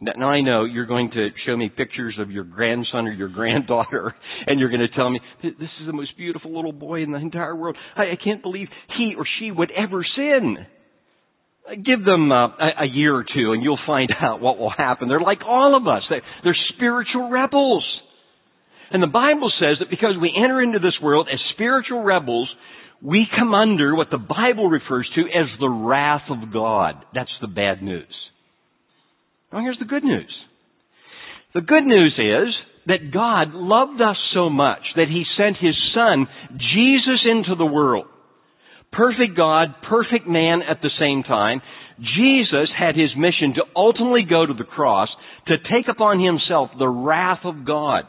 Now 0.00 0.30
I 0.30 0.40
know 0.40 0.64
you're 0.64 0.86
going 0.86 1.10
to 1.12 1.28
show 1.46 1.56
me 1.56 1.68
pictures 1.68 2.16
of 2.18 2.30
your 2.30 2.42
grandson 2.42 3.06
or 3.06 3.12
your 3.12 3.28
granddaughter, 3.28 4.14
and 4.46 4.58
you're 4.58 4.68
going 4.68 4.80
to 4.80 4.94
tell 4.96 5.08
me, 5.08 5.20
this 5.42 5.52
is 5.52 5.86
the 5.86 5.92
most 5.92 6.16
beautiful 6.16 6.54
little 6.54 6.72
boy 6.72 7.02
in 7.02 7.12
the 7.12 7.18
entire 7.18 7.54
world. 7.54 7.76
I, 7.96 8.02
I 8.02 8.18
can't 8.22 8.42
believe 8.42 8.68
he 8.98 9.14
or 9.16 9.24
she 9.38 9.50
would 9.50 9.70
ever 9.70 10.04
sin. 10.16 10.66
Give 11.84 12.04
them 12.04 12.32
uh, 12.32 12.48
a, 12.48 12.82
a 12.82 12.86
year 12.86 13.14
or 13.14 13.24
two 13.24 13.52
and 13.52 13.62
you'll 13.62 13.78
find 13.86 14.12
out 14.20 14.40
what 14.40 14.58
will 14.58 14.72
happen. 14.76 15.08
They're 15.08 15.20
like 15.20 15.40
all 15.46 15.76
of 15.76 15.86
us. 15.86 16.02
They're 16.42 16.56
spiritual 16.76 17.30
rebels. 17.30 17.84
And 18.90 19.02
the 19.02 19.06
Bible 19.06 19.50
says 19.58 19.76
that 19.78 19.88
because 19.88 20.16
we 20.20 20.32
enter 20.36 20.60
into 20.60 20.78
this 20.78 20.98
world 21.02 21.28
as 21.32 21.40
spiritual 21.54 22.02
rebels, 22.02 22.48
we 23.00 23.26
come 23.38 23.54
under 23.54 23.94
what 23.94 24.10
the 24.10 24.18
Bible 24.18 24.68
refers 24.68 25.08
to 25.14 25.22
as 25.22 25.48
the 25.58 25.68
wrath 25.68 26.30
of 26.30 26.52
God. 26.52 27.04
That's 27.14 27.30
the 27.40 27.48
bad 27.48 27.82
news. 27.82 28.14
Now 29.52 29.60
here's 29.60 29.78
the 29.78 29.86
good 29.86 30.04
news. 30.04 30.32
The 31.54 31.60
good 31.60 31.84
news 31.84 32.14
is 32.18 32.54
that 32.86 33.12
God 33.12 33.54
loved 33.54 34.00
us 34.00 34.16
so 34.34 34.50
much 34.50 34.80
that 34.96 35.08
He 35.08 35.24
sent 35.36 35.56
His 35.60 35.76
Son, 35.94 36.26
Jesus, 36.74 37.24
into 37.24 37.54
the 37.56 37.66
world. 37.66 38.06
Perfect 38.92 39.36
God, 39.36 39.68
perfect 39.88 40.28
man 40.28 40.60
at 40.62 40.82
the 40.82 40.90
same 41.00 41.22
time. 41.22 41.62
Jesus 41.98 42.68
had 42.78 42.94
His 42.94 43.10
mission 43.16 43.54
to 43.54 43.62
ultimately 43.74 44.22
go 44.28 44.44
to 44.44 44.54
the 44.54 44.64
cross 44.64 45.08
to 45.46 45.56
take 45.58 45.88
upon 45.88 46.22
Himself 46.22 46.70
the 46.78 46.88
wrath 46.88 47.40
of 47.44 47.66
God. 47.66 48.04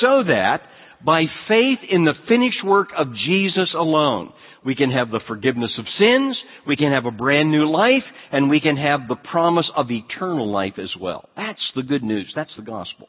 So 0.00 0.24
that 0.24 0.58
by 1.04 1.24
faith 1.48 1.78
in 1.90 2.04
the 2.04 2.14
finished 2.28 2.64
work 2.64 2.88
of 2.96 3.08
Jesus 3.26 3.68
alone, 3.74 4.32
we 4.64 4.74
can 4.74 4.90
have 4.90 5.10
the 5.10 5.20
forgiveness 5.28 5.70
of 5.78 5.84
sins, 5.98 6.36
we 6.66 6.76
can 6.76 6.92
have 6.92 7.06
a 7.06 7.10
brand 7.10 7.50
new 7.50 7.70
life, 7.70 8.02
and 8.32 8.50
we 8.50 8.60
can 8.60 8.76
have 8.76 9.08
the 9.08 9.16
promise 9.30 9.66
of 9.76 9.86
eternal 9.90 10.50
life 10.50 10.74
as 10.78 10.90
well. 11.00 11.28
That's 11.36 11.60
the 11.76 11.82
good 11.82 12.02
news. 12.02 12.32
That's 12.34 12.50
the 12.56 12.64
gospel. 12.64 13.08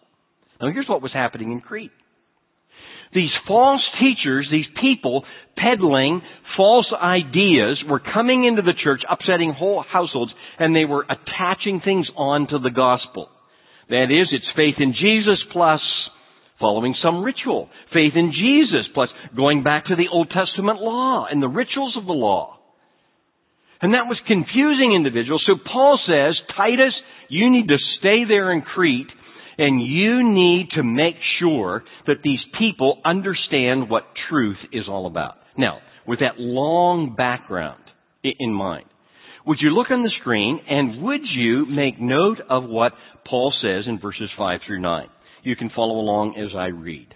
Now 0.61 0.71
here's 0.71 0.87
what 0.87 1.01
was 1.01 1.13
happening 1.13 1.51
in 1.51 1.61
Crete. 1.61 1.91
These 3.13 3.31
false 3.47 3.81
teachers, 3.99 4.47
these 4.51 4.65
people 4.81 5.23
peddling 5.55 6.21
false 6.57 6.87
ideas 7.01 7.81
were 7.87 8.01
coming 8.01 8.43
into 8.43 8.61
the 8.61 8.73
church, 8.83 9.01
upsetting 9.09 9.53
whole 9.53 9.85
households, 9.87 10.33
and 10.59 10.75
they 10.75 10.85
were 10.85 11.05
attaching 11.05 11.79
things 11.85 12.07
onto 12.17 12.59
the 12.59 12.71
gospel. 12.71 13.29
That 13.89 14.05
is, 14.11 14.27
it's 14.31 14.45
faith 14.55 14.75
in 14.79 14.93
Jesus 14.93 15.39
plus 15.53 15.79
following 16.59 16.95
some 17.01 17.23
ritual. 17.23 17.69
Faith 17.93 18.13
in 18.15 18.33
Jesus 18.33 18.89
plus 18.93 19.09
going 19.35 19.63
back 19.63 19.85
to 19.85 19.95
the 19.95 20.07
Old 20.11 20.29
Testament 20.29 20.81
law 20.81 21.27
and 21.29 21.41
the 21.41 21.47
rituals 21.47 21.95
of 21.97 22.05
the 22.05 22.13
law. 22.13 22.57
And 23.81 23.93
that 23.93 24.07
was 24.07 24.17
confusing 24.27 24.93
individuals. 24.95 25.43
So 25.45 25.53
Paul 25.71 25.99
says, 26.07 26.35
Titus, 26.57 26.93
you 27.29 27.51
need 27.51 27.67
to 27.67 27.77
stay 27.99 28.23
there 28.27 28.51
in 28.51 28.63
Crete 28.63 29.07
and 29.59 29.81
you 29.81 30.27
need 30.27 30.69
to 30.75 30.83
make 30.83 31.15
sure 31.39 31.83
that 32.07 32.21
these 32.23 32.39
people 32.59 32.99
understand 33.05 33.89
what 33.89 34.03
truth 34.29 34.57
is 34.71 34.83
all 34.87 35.05
about. 35.05 35.35
Now, 35.57 35.79
with 36.07 36.19
that 36.19 36.39
long 36.39 37.15
background 37.15 37.83
in 38.23 38.53
mind, 38.53 38.85
would 39.45 39.59
you 39.61 39.69
look 39.69 39.91
on 39.91 40.03
the 40.03 40.11
screen 40.19 40.59
and 40.69 41.01
would 41.03 41.21
you 41.35 41.65
make 41.65 41.99
note 41.99 42.39
of 42.49 42.65
what 42.65 42.93
Paul 43.25 43.53
says 43.61 43.85
in 43.87 43.99
verses 43.99 44.29
5 44.37 44.59
through 44.65 44.81
9? 44.81 45.07
You 45.43 45.55
can 45.55 45.69
follow 45.73 45.95
along 45.95 46.35
as 46.37 46.55
I 46.55 46.67
read. 46.67 47.13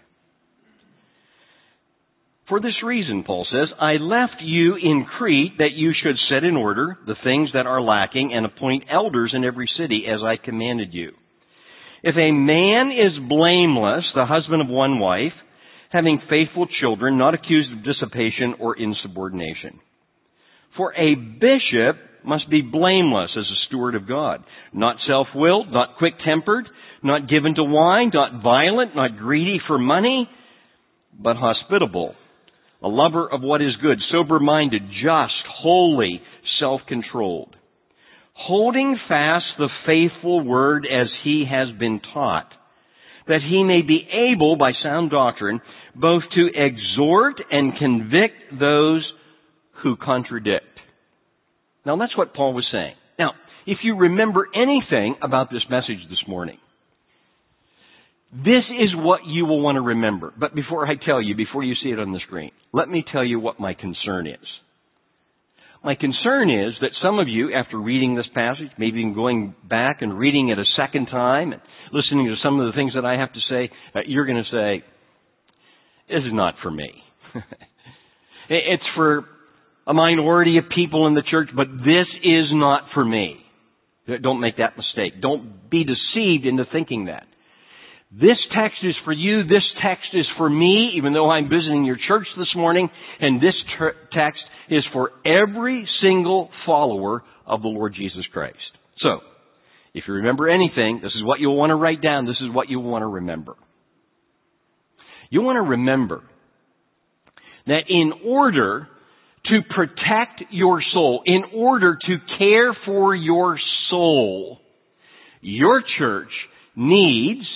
For 2.47 2.59
this 2.59 2.83
reason, 2.83 3.23
Paul 3.25 3.45
says, 3.49 3.69
I 3.79 3.93
left 3.93 4.41
you 4.41 4.75
in 4.75 5.05
Crete 5.17 5.57
that 5.59 5.71
you 5.73 5.93
should 6.03 6.15
set 6.29 6.43
in 6.43 6.57
order 6.57 6.97
the 7.05 7.15
things 7.23 7.49
that 7.53 7.65
are 7.65 7.81
lacking 7.81 8.33
and 8.33 8.45
appoint 8.45 8.83
elders 8.91 9.31
in 9.33 9.45
every 9.45 9.69
city 9.77 10.03
as 10.05 10.19
I 10.21 10.35
commanded 10.35 10.93
you. 10.93 11.11
If 12.03 12.15
a 12.15 12.31
man 12.31 12.91
is 12.91 13.29
blameless, 13.29 14.03
the 14.15 14.25
husband 14.25 14.61
of 14.61 14.67
one 14.67 14.99
wife, 14.99 15.31
having 15.91 16.21
faithful 16.29 16.67
children, 16.79 17.17
not 17.17 17.33
accused 17.33 17.71
of 17.71 17.83
dissipation 17.83 18.55
or 18.59 18.77
insubordination. 18.77 19.79
For 20.77 20.93
a 20.95 21.15
bishop 21.15 21.97
must 22.23 22.49
be 22.49 22.61
blameless 22.61 23.31
as 23.37 23.45
a 23.45 23.61
steward 23.67 23.95
of 23.95 24.07
God, 24.07 24.43
not 24.73 24.95
self-willed, 25.07 25.71
not 25.71 25.97
quick-tempered, 25.97 26.67
not 27.03 27.27
given 27.27 27.55
to 27.55 27.63
wine, 27.63 28.11
not 28.13 28.41
violent, 28.41 28.95
not 28.95 29.17
greedy 29.17 29.59
for 29.67 29.77
money, 29.77 30.29
but 31.19 31.35
hospitable, 31.35 32.15
a 32.81 32.87
lover 32.87 33.27
of 33.29 33.41
what 33.41 33.61
is 33.61 33.75
good, 33.81 33.97
sober-minded, 34.11 34.83
just, 35.03 35.33
holy, 35.61 36.21
self-controlled, 36.59 37.55
holding 38.33 38.97
fast 39.09 39.45
the 39.57 39.69
faithful 39.85 40.41
word 40.41 40.85
as 40.85 41.07
he 41.23 41.45
has 41.49 41.67
been 41.77 41.99
taught, 42.13 42.47
that 43.27 43.41
he 43.41 43.63
may 43.63 43.81
be 43.81 44.07
able, 44.31 44.55
by 44.55 44.71
sound 44.81 45.11
doctrine, 45.11 45.59
both 45.95 46.23
to 46.35 46.47
exhort 46.47 47.35
and 47.51 47.77
convict 47.77 48.59
those 48.59 49.05
who 49.83 49.95
contradict. 49.95 50.65
Now 51.85 51.97
that's 51.97 52.17
what 52.17 52.33
Paul 52.33 52.53
was 52.53 52.65
saying. 52.71 52.95
Now, 53.17 53.31
if 53.65 53.79
you 53.83 53.95
remember 53.95 54.47
anything 54.55 55.15
about 55.21 55.49
this 55.49 55.63
message 55.69 56.07
this 56.09 56.23
morning, 56.27 56.57
this 58.31 58.63
is 58.69 58.89
what 58.95 59.21
you 59.25 59.45
will 59.45 59.61
want 59.61 59.75
to 59.75 59.81
remember. 59.81 60.33
But 60.37 60.55
before 60.55 60.87
I 60.87 60.95
tell 60.95 61.21
you, 61.21 61.35
before 61.35 61.63
you 61.63 61.75
see 61.83 61.89
it 61.89 61.99
on 61.99 62.13
the 62.13 62.19
screen, 62.25 62.51
let 62.71 62.87
me 62.87 63.03
tell 63.11 63.25
you 63.25 63.39
what 63.39 63.59
my 63.59 63.73
concern 63.73 64.27
is. 64.27 64.39
My 65.83 65.95
concern 65.95 66.49
is 66.49 66.73
that 66.81 66.91
some 67.03 67.17
of 67.17 67.27
you, 67.27 67.53
after 67.53 67.77
reading 67.77 68.15
this 68.15 68.27
passage, 68.35 68.69
maybe 68.77 68.99
even 68.99 69.15
going 69.15 69.55
back 69.67 70.01
and 70.01 70.17
reading 70.17 70.49
it 70.49 70.59
a 70.59 70.63
second 70.77 71.07
time 71.07 71.53
and 71.53 71.61
listening 71.91 72.27
to 72.27 72.35
some 72.43 72.59
of 72.59 72.67
the 72.67 72.73
things 72.73 72.93
that 72.93 73.03
I 73.03 73.17
have 73.17 73.33
to 73.33 73.39
say, 73.49 73.69
you're 74.05 74.27
going 74.27 74.43
to 74.43 74.51
say, 74.51 74.85
this 76.11 76.25
is 76.25 76.33
not 76.33 76.55
for 76.61 76.69
me. 76.69 76.91
it's 78.49 78.83
for 78.95 79.25
a 79.87 79.93
minority 79.93 80.57
of 80.57 80.65
people 80.73 81.07
in 81.07 81.15
the 81.15 81.23
church, 81.29 81.49
but 81.55 81.67
this 81.67 82.07
is 82.23 82.45
not 82.51 82.83
for 82.93 83.03
me. 83.03 83.37
Don't 84.21 84.41
make 84.41 84.57
that 84.57 84.77
mistake. 84.77 85.21
Don't 85.21 85.69
be 85.69 85.83
deceived 85.83 86.45
into 86.45 86.65
thinking 86.71 87.05
that. 87.05 87.23
This 88.11 88.37
text 88.53 88.77
is 88.83 88.95
for 89.05 89.13
you. 89.13 89.43
This 89.43 89.63
text 89.81 90.07
is 90.13 90.25
for 90.37 90.49
me, 90.49 90.93
even 90.97 91.13
though 91.13 91.29
I'm 91.29 91.47
visiting 91.47 91.85
your 91.85 91.97
church 92.07 92.27
this 92.37 92.49
morning. 92.55 92.89
And 93.21 93.39
this 93.39 93.53
ter- 93.77 93.95
text 94.11 94.41
is 94.69 94.83
for 94.91 95.11
every 95.25 95.87
single 96.01 96.49
follower 96.65 97.23
of 97.45 97.61
the 97.61 97.69
Lord 97.69 97.93
Jesus 97.95 98.25
Christ. 98.33 98.57
So, 99.01 99.19
if 99.93 100.05
you 100.07 100.15
remember 100.15 100.49
anything, 100.49 100.99
this 101.01 101.13
is 101.15 101.23
what 101.23 101.39
you'll 101.39 101.55
want 101.55 101.69
to 101.69 101.75
write 101.75 102.01
down. 102.01 102.25
This 102.25 102.39
is 102.41 102.53
what 102.53 102.69
you'll 102.69 102.83
want 102.83 103.03
to 103.03 103.07
remember. 103.07 103.55
You 105.31 105.41
want 105.41 105.55
to 105.55 105.61
remember 105.61 106.21
that 107.65 107.83
in 107.89 108.11
order 108.25 108.87
to 109.45 109.59
protect 109.73 110.43
your 110.51 110.83
soul, 110.93 111.23
in 111.25 111.43
order 111.55 111.97
to 111.99 112.17
care 112.37 112.75
for 112.85 113.15
your 113.15 113.57
soul, 113.89 114.59
your 115.39 115.81
church 115.97 116.29
needs 116.75 117.47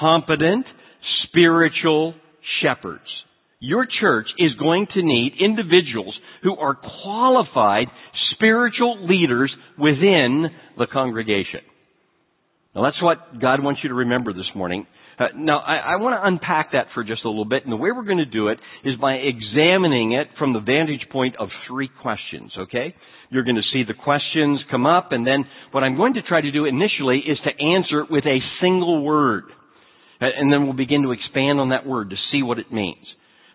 competent 0.00 0.64
spiritual 1.24 2.14
shepherds. 2.62 3.02
Your 3.58 3.86
church 4.00 4.28
is 4.38 4.52
going 4.58 4.86
to 4.94 5.02
need 5.02 5.32
individuals 5.40 6.14
who 6.44 6.56
are 6.56 6.78
qualified 7.02 7.88
spiritual 8.32 9.06
leaders 9.08 9.52
within 9.76 10.46
the 10.78 10.86
congregation. 10.86 11.60
Now 12.74 12.84
that's 12.84 13.02
what 13.02 13.40
God 13.40 13.62
wants 13.62 13.80
you 13.82 13.88
to 13.88 13.94
remember 13.94 14.32
this 14.32 14.50
morning. 14.54 14.86
Uh, 15.18 15.28
now, 15.34 15.60
I, 15.60 15.94
I 15.94 15.96
want 15.96 16.20
to 16.20 16.26
unpack 16.26 16.72
that 16.72 16.88
for 16.92 17.02
just 17.02 17.24
a 17.24 17.28
little 17.28 17.46
bit, 17.46 17.64
and 17.64 17.72
the 17.72 17.76
way 17.76 17.90
we're 17.90 18.04
going 18.04 18.18
to 18.18 18.26
do 18.26 18.48
it 18.48 18.58
is 18.84 18.96
by 19.00 19.14
examining 19.14 20.12
it 20.12 20.28
from 20.38 20.52
the 20.52 20.60
vantage 20.60 21.08
point 21.10 21.36
of 21.36 21.48
three 21.66 21.88
questions, 22.02 22.52
okay? 22.58 22.94
You're 23.30 23.44
going 23.44 23.56
to 23.56 23.68
see 23.72 23.82
the 23.82 23.94
questions 23.94 24.60
come 24.70 24.84
up, 24.84 25.12
and 25.12 25.26
then 25.26 25.44
what 25.72 25.82
I'm 25.82 25.96
going 25.96 26.14
to 26.14 26.22
try 26.22 26.42
to 26.42 26.52
do 26.52 26.66
initially 26.66 27.18
is 27.18 27.38
to 27.44 27.64
answer 27.64 28.00
it 28.00 28.10
with 28.10 28.26
a 28.26 28.38
single 28.60 29.02
word. 29.02 29.44
And 30.20 30.52
then 30.52 30.64
we'll 30.64 30.76
begin 30.76 31.02
to 31.02 31.12
expand 31.12 31.60
on 31.60 31.70
that 31.70 31.86
word 31.86 32.10
to 32.10 32.16
see 32.30 32.42
what 32.42 32.58
it 32.58 32.72
means. 32.72 33.04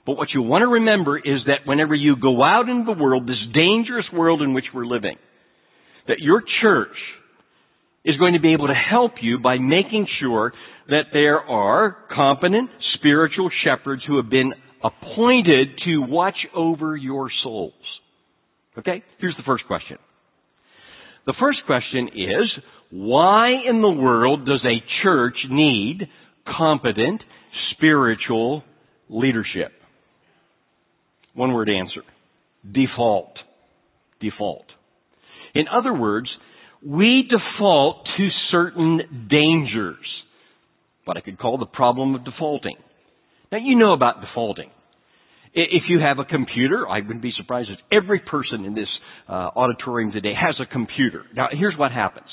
But 0.05 0.17
what 0.17 0.29
you 0.33 0.41
want 0.41 0.63
to 0.63 0.67
remember 0.67 1.17
is 1.17 1.41
that 1.45 1.65
whenever 1.65 1.93
you 1.93 2.15
go 2.15 2.43
out 2.43 2.69
into 2.69 2.91
the 2.93 3.01
world, 3.01 3.27
this 3.27 3.41
dangerous 3.53 4.05
world 4.13 4.41
in 4.41 4.53
which 4.53 4.65
we're 4.73 4.85
living, 4.85 5.15
that 6.07 6.19
your 6.19 6.41
church 6.61 6.97
is 8.03 8.17
going 8.17 8.33
to 8.33 8.39
be 8.39 8.53
able 8.53 8.67
to 8.67 8.73
help 8.73 9.13
you 9.21 9.39
by 9.39 9.57
making 9.57 10.07
sure 10.19 10.53
that 10.87 11.05
there 11.13 11.39
are 11.39 11.95
competent 12.13 12.69
spiritual 12.95 13.49
shepherds 13.63 14.01
who 14.07 14.17
have 14.17 14.29
been 14.29 14.53
appointed 14.83 15.67
to 15.85 15.99
watch 15.99 16.35
over 16.55 16.95
your 16.95 17.29
souls. 17.43 17.73
Okay? 18.77 19.03
Here's 19.19 19.35
the 19.37 19.43
first 19.45 19.65
question. 19.67 19.97
The 21.25 21.35
first 21.39 21.59
question 21.67 22.07
is, 22.07 22.63
why 22.89 23.51
in 23.69 23.81
the 23.81 23.89
world 23.89 24.45
does 24.45 24.65
a 24.65 24.83
church 25.03 25.35
need 25.49 26.07
competent 26.57 27.21
spiritual 27.71 28.63
leadership? 29.09 29.71
One 31.33 31.53
word 31.53 31.69
answer. 31.69 32.01
Default. 32.69 33.33
default. 34.19 34.65
In 35.53 35.65
other 35.67 35.93
words, 35.93 36.27
we 36.85 37.29
default 37.29 38.07
to 38.17 38.29
certain 38.51 39.27
dangers. 39.29 39.97
What 41.05 41.17
I 41.17 41.21
could 41.21 41.39
call 41.39 41.57
the 41.57 41.65
problem 41.65 42.15
of 42.15 42.25
defaulting. 42.25 42.75
Now 43.51 43.59
you 43.59 43.77
know 43.77 43.93
about 43.93 44.21
defaulting. 44.21 44.69
If 45.53 45.83
you 45.89 45.99
have 45.99 46.17
a 46.19 46.23
computer, 46.23 46.87
I 46.87 47.01
wouldn't 47.01 47.21
be 47.21 47.33
surprised 47.35 47.69
if 47.69 47.79
every 47.91 48.19
person 48.19 48.63
in 48.63 48.73
this 48.73 48.87
uh, 49.27 49.49
auditorium 49.55 50.13
today 50.13 50.33
has 50.33 50.55
a 50.61 50.71
computer. 50.71 51.23
Now 51.35 51.47
here's 51.51 51.77
what 51.77 51.91
happens. 51.91 52.27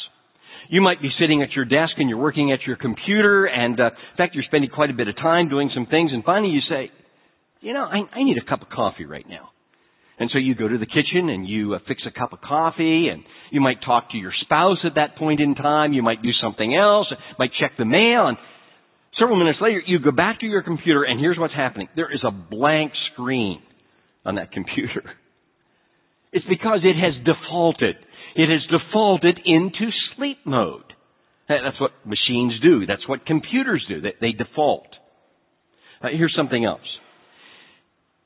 You 0.70 0.82
might 0.82 1.02
be 1.02 1.08
sitting 1.18 1.42
at 1.42 1.52
your 1.52 1.64
desk 1.64 1.94
and 1.96 2.08
you're 2.08 2.18
working 2.18 2.52
at 2.52 2.60
your 2.66 2.76
computer 2.76 3.46
and 3.46 3.80
uh, 3.80 3.86
in 3.86 4.16
fact 4.16 4.34
you're 4.34 4.44
spending 4.44 4.70
quite 4.70 4.90
a 4.90 4.92
bit 4.92 5.08
of 5.08 5.16
time 5.16 5.48
doing 5.48 5.70
some 5.74 5.86
things 5.86 6.12
and 6.12 6.22
finally 6.22 6.52
you 6.52 6.60
say, 6.68 6.92
you 7.60 7.72
know, 7.72 7.84
I, 7.84 7.98
I 8.14 8.22
need 8.22 8.36
a 8.38 8.48
cup 8.48 8.62
of 8.62 8.68
coffee 8.68 9.04
right 9.04 9.28
now. 9.28 9.50
And 10.20 10.30
so 10.32 10.38
you 10.38 10.54
go 10.54 10.66
to 10.66 10.78
the 10.78 10.86
kitchen 10.86 11.28
and 11.28 11.48
you 11.48 11.74
uh, 11.74 11.78
fix 11.86 12.02
a 12.06 12.10
cup 12.10 12.32
of 12.32 12.40
coffee 12.40 13.08
and 13.08 13.22
you 13.50 13.60
might 13.60 13.82
talk 13.84 14.10
to 14.10 14.16
your 14.16 14.32
spouse 14.42 14.78
at 14.84 14.96
that 14.96 15.16
point 15.16 15.40
in 15.40 15.54
time. 15.54 15.92
You 15.92 16.02
might 16.02 16.22
do 16.22 16.30
something 16.42 16.74
else, 16.74 17.06
might 17.38 17.50
check 17.60 17.72
the 17.78 17.84
mail 17.84 18.26
and 18.26 18.36
several 19.18 19.38
minutes 19.38 19.58
later 19.60 19.82
you 19.86 20.00
go 20.00 20.10
back 20.10 20.40
to 20.40 20.46
your 20.46 20.62
computer 20.62 21.04
and 21.04 21.20
here's 21.20 21.38
what's 21.38 21.54
happening. 21.54 21.88
There 21.94 22.12
is 22.12 22.20
a 22.26 22.32
blank 22.32 22.92
screen 23.12 23.62
on 24.24 24.36
that 24.36 24.52
computer. 24.52 25.02
It's 26.30 26.44
because 26.46 26.80
it 26.84 26.94
has 26.94 27.14
defaulted. 27.24 27.96
It 28.36 28.48
has 28.50 28.60
defaulted 28.70 29.40
into 29.46 29.88
sleep 30.14 30.36
mode. 30.44 30.84
That's 31.48 31.80
what 31.80 31.92
machines 32.04 32.52
do. 32.62 32.84
That's 32.84 33.08
what 33.08 33.24
computers 33.24 33.82
do. 33.88 34.02
They 34.20 34.32
default. 34.32 34.88
Uh, 36.02 36.08
here's 36.14 36.34
something 36.36 36.64
else. 36.64 36.84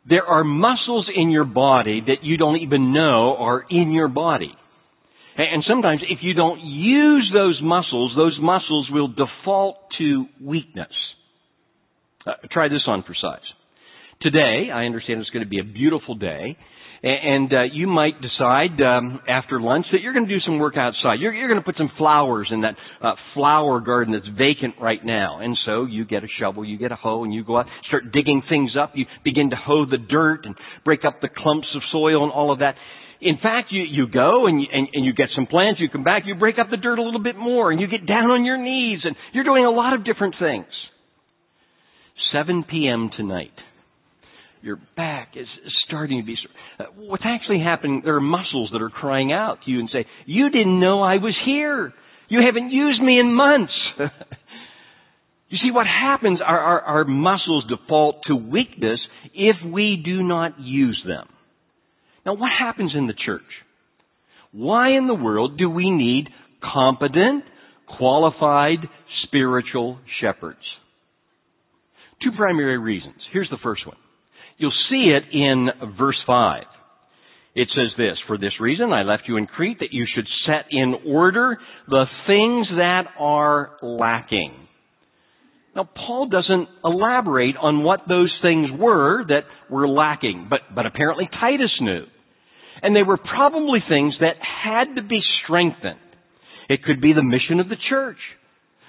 There 0.09 0.25
are 0.25 0.42
muscles 0.42 1.09
in 1.14 1.30
your 1.30 1.44
body 1.44 2.02
that 2.06 2.23
you 2.23 2.37
don't 2.37 2.56
even 2.56 2.92
know 2.92 3.37
are 3.38 3.64
in 3.71 3.92
your 3.92 4.09
body. 4.09 4.52
And 5.37 5.64
sometimes 5.66 6.02
if 6.09 6.18
you 6.23 6.35
don't 6.35 6.61
use 6.61 7.30
those 7.32 7.59
muscles, 7.62 8.12
those 8.16 8.38
muscles 8.40 8.88
will 8.90 9.09
default 9.09 9.76
to 9.99 10.26
weakness. 10.40 10.92
Uh, 12.26 12.32
try 12.50 12.68
this 12.68 12.82
on 12.87 13.02
for 13.02 13.14
size. 13.21 13.40
Today, 14.21 14.68
I 14.73 14.85
understand 14.85 15.21
it's 15.21 15.30
going 15.30 15.44
to 15.44 15.49
be 15.49 15.59
a 15.59 15.64
beautiful 15.64 16.14
day, 16.14 16.56
and 17.02 17.52
uh, 17.52 17.62
you 17.73 17.88
might 17.88 18.21
decide 18.21 18.80
um, 18.80 19.21
after 19.28 19.61
lunch 19.61 19.87
that 19.90 20.02
you're 20.02 20.12
going 20.12 20.26
to 20.26 20.32
do 20.32 20.40
some 20.47 20.61
work 20.61 20.76
outside. 20.76 21.18
You're, 21.18 21.35
you're 21.35 21.49
going 21.49 21.59
to 21.59 21.64
put 21.64 21.76
some 21.76 21.90
flowers 21.99 22.49
in 22.52 22.61
that 22.61 22.76
uh, 23.02 23.14
flower 23.35 23.80
garden 23.80 24.14
that's 24.14 24.38
vacant 24.38 24.76
right 24.80 25.04
now. 25.04 25.40
And 25.40 25.59
so 25.66 25.85
you 25.85 26.04
get 26.04 26.23
a 26.23 26.28
shovel, 26.38 26.64
you 26.64 26.78
get 26.78 26.92
a 26.92 26.97
hoe, 26.97 27.25
and 27.25 27.35
you 27.35 27.42
go 27.42 27.59
out, 27.59 27.66
start 27.88 28.12
digging 28.12 28.42
things 28.49 28.73
up. 28.80 28.92
You 28.94 29.06
begin 29.25 29.50
to 29.50 29.56
hoe 29.56 29.85
the 29.85 29.99
dirt 29.99 30.42
and 30.44 30.54
break 30.85 31.00
up 31.04 31.21
the 31.21 31.28
clumps 31.28 31.66
of 31.75 31.82
soil 31.90 32.23
and 32.23 32.32
all 32.32 32.52
of 32.52 32.61
that. 32.61 32.76
In 33.21 33.37
fact, 33.42 33.73
you, 33.73 33.82
you 33.82 34.06
go 34.06 34.47
and 34.47 34.61
you, 34.61 34.68
and, 34.73 34.87
and 34.92 35.04
you 35.04 35.12
get 35.12 35.28
some 35.35 35.47
plants, 35.47 35.80
you 35.80 35.88
come 35.88 36.04
back, 36.04 36.23
you 36.25 36.37
break 36.37 36.59
up 36.61 36.71
the 36.71 36.76
dirt 36.76 37.00
a 37.00 37.02
little 37.02 37.23
bit 37.23 37.37
more, 37.37 37.73
and 37.73 37.80
you 37.80 37.88
get 37.88 38.06
down 38.06 38.30
on 38.30 38.44
your 38.44 38.59
knees, 38.59 39.00
and 39.04 39.16
you're 39.32 39.44
doing 39.44 39.64
a 39.64 39.71
lot 39.71 39.92
of 39.92 40.04
different 40.04 40.37
things. 40.38 40.66
7 42.32 42.64
p.m. 42.68 43.11
tonight 43.16 43.50
your 44.62 44.78
back 44.97 45.33
is 45.37 45.47
starting 45.87 46.21
to 46.21 46.26
be. 46.26 46.37
Uh, 46.78 46.85
what's 46.97 47.25
actually 47.26 47.61
happening? 47.61 48.02
There 48.04 48.16
are 48.16 48.21
muscles 48.21 48.71
that 48.73 48.81
are 48.81 48.90
crying 48.90 49.33
out 49.33 49.59
to 49.64 49.71
you 49.71 49.81
and 49.81 49.90
say, 49.92 50.07
"You 50.26 50.50
didn't 50.50 50.81
know 50.81 51.02
I 51.02 51.16
was 51.16 51.35
here. 51.45 51.92
You 52.28 52.40
haven't 52.45 52.71
used 52.71 53.02
me 53.02 53.19
in 53.19 53.35
months." 53.35 53.73
you 55.49 55.59
see, 55.59 55.71
what 55.73 55.87
happens? 55.87 56.40
Our, 56.45 56.59
our, 56.59 56.81
our 56.81 57.04
muscles 57.04 57.64
default 57.69 58.23
to 58.28 58.37
weakness 58.37 59.00
if 59.35 59.57
we 59.66 60.00
do 60.02 60.23
not 60.23 60.61
use 60.61 61.02
them. 61.07 61.28
Now, 62.25 62.35
what 62.35 62.50
happens 62.57 62.92
in 62.97 63.07
the 63.09 63.14
church? 63.14 63.42
Why 64.52 64.97
in 64.97 65.07
the 65.07 65.14
world 65.14 65.59
do 65.59 65.69
we 65.69 65.90
need 65.90 66.28
competent, 66.62 67.45
qualified 67.99 68.78
spiritual 69.25 69.99
shepherds? 70.21 70.60
Two 72.23 72.30
primary 72.36 72.78
reasons. 72.78 73.17
Here's 73.32 73.50
the 73.50 73.58
first 73.63 73.86
one. 73.86 73.97
You'll 74.62 74.70
see 74.88 75.10
it 75.10 75.25
in 75.36 75.70
verse 75.98 76.22
5. 76.25 76.62
It 77.56 77.66
says 77.75 77.90
this, 77.98 78.16
For 78.28 78.38
this 78.38 78.52
reason 78.60 78.92
I 78.92 79.02
left 79.02 79.25
you 79.26 79.36
in 79.36 79.48
Crete 79.48 79.80
that 79.80 79.92
you 79.92 80.06
should 80.14 80.26
set 80.46 80.66
in 80.70 80.94
order 81.04 81.58
the 81.88 82.04
things 82.28 82.68
that 82.76 83.08
are 83.18 83.72
lacking. 83.82 84.54
Now 85.75 85.88
Paul 85.96 86.28
doesn't 86.28 86.68
elaborate 86.84 87.56
on 87.60 87.82
what 87.82 88.02
those 88.08 88.32
things 88.40 88.68
were 88.78 89.25
that 89.26 89.46
were 89.68 89.88
lacking, 89.88 90.46
but, 90.48 90.60
but 90.72 90.86
apparently 90.86 91.28
Titus 91.40 91.76
knew. 91.80 92.04
And 92.82 92.94
they 92.94 93.02
were 93.02 93.18
probably 93.18 93.80
things 93.88 94.14
that 94.20 94.36
had 94.40 94.94
to 94.94 95.02
be 95.02 95.22
strengthened. 95.42 95.98
It 96.68 96.84
could 96.84 97.00
be 97.00 97.12
the 97.12 97.25
mission 97.25 97.58
of 97.58 97.68
the 97.68 97.82
church. 97.90 98.18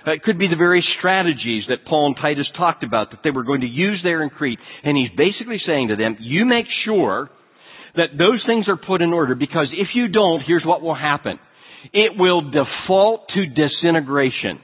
Uh, 0.05 0.11
it 0.11 0.23
could 0.23 0.37
be 0.37 0.47
the 0.47 0.55
very 0.55 0.83
strategies 0.99 1.63
that 1.69 1.85
Paul 1.85 2.07
and 2.07 2.15
Titus 2.15 2.47
talked 2.57 2.83
about 2.83 3.11
that 3.11 3.19
they 3.23 3.31
were 3.31 3.43
going 3.43 3.61
to 3.61 3.67
use 3.67 4.01
there 4.03 4.21
in 4.23 4.29
Crete. 4.29 4.59
And 4.83 4.97
he's 4.97 5.15
basically 5.17 5.61
saying 5.65 5.89
to 5.89 5.95
them, 5.95 6.17
you 6.19 6.45
make 6.45 6.65
sure 6.85 7.29
that 7.95 8.17
those 8.17 8.43
things 8.45 8.67
are 8.67 8.77
put 8.77 9.01
in 9.01 9.13
order 9.13 9.35
because 9.35 9.67
if 9.71 9.89
you 9.93 10.07
don't, 10.07 10.41
here's 10.45 10.65
what 10.65 10.81
will 10.81 10.95
happen. 10.95 11.39
It 11.93 12.17
will 12.17 12.41
default 12.41 13.27
to 13.35 13.45
disintegration. 13.45 14.59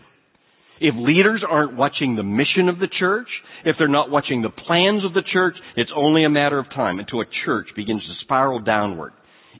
If 0.81 0.95
leaders 0.97 1.43
aren't 1.47 1.75
watching 1.75 2.15
the 2.15 2.23
mission 2.23 2.69
of 2.69 2.79
the 2.79 2.87
church, 2.99 3.27
if 3.65 3.75
they're 3.77 3.89
not 3.89 4.09
watching 4.09 4.41
the 4.41 4.49
plans 4.49 5.03
of 5.03 5.13
the 5.13 5.23
church, 5.33 5.55
it's 5.75 5.91
only 5.93 6.23
a 6.23 6.29
matter 6.29 6.57
of 6.57 6.67
time 6.67 6.99
until 6.99 7.21
a 7.21 7.25
church 7.45 7.67
begins 7.75 8.01
to 8.01 8.13
spiral 8.23 8.59
downward. 8.59 9.11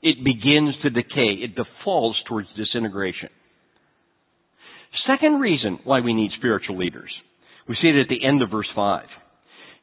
It 0.02 0.24
begins 0.24 0.74
to 0.82 0.90
decay. 0.90 1.44
It 1.44 1.54
defaults 1.54 2.18
towards 2.26 2.48
disintegration. 2.56 3.28
Second 5.06 5.40
reason 5.40 5.78
why 5.84 6.00
we 6.00 6.14
need 6.14 6.30
spiritual 6.36 6.76
leaders. 6.76 7.10
We 7.68 7.76
see 7.80 7.88
it 7.88 8.00
at 8.00 8.08
the 8.08 8.26
end 8.26 8.42
of 8.42 8.50
verse 8.50 8.68
5. 8.74 9.04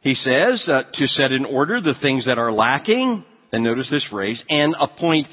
He 0.02 0.14
says 0.24 0.60
uh, 0.68 0.84
to 0.84 1.06
set 1.18 1.32
in 1.32 1.46
order 1.46 1.82
the 1.82 2.00
things 2.02 2.24
that 2.28 2.38
are 2.38 2.52
lacking, 2.52 3.24
and 3.52 3.64
notice 3.64 3.88
this 3.92 4.04
phrase, 4.12 4.38
and 4.50 4.76
appoint 4.80 5.28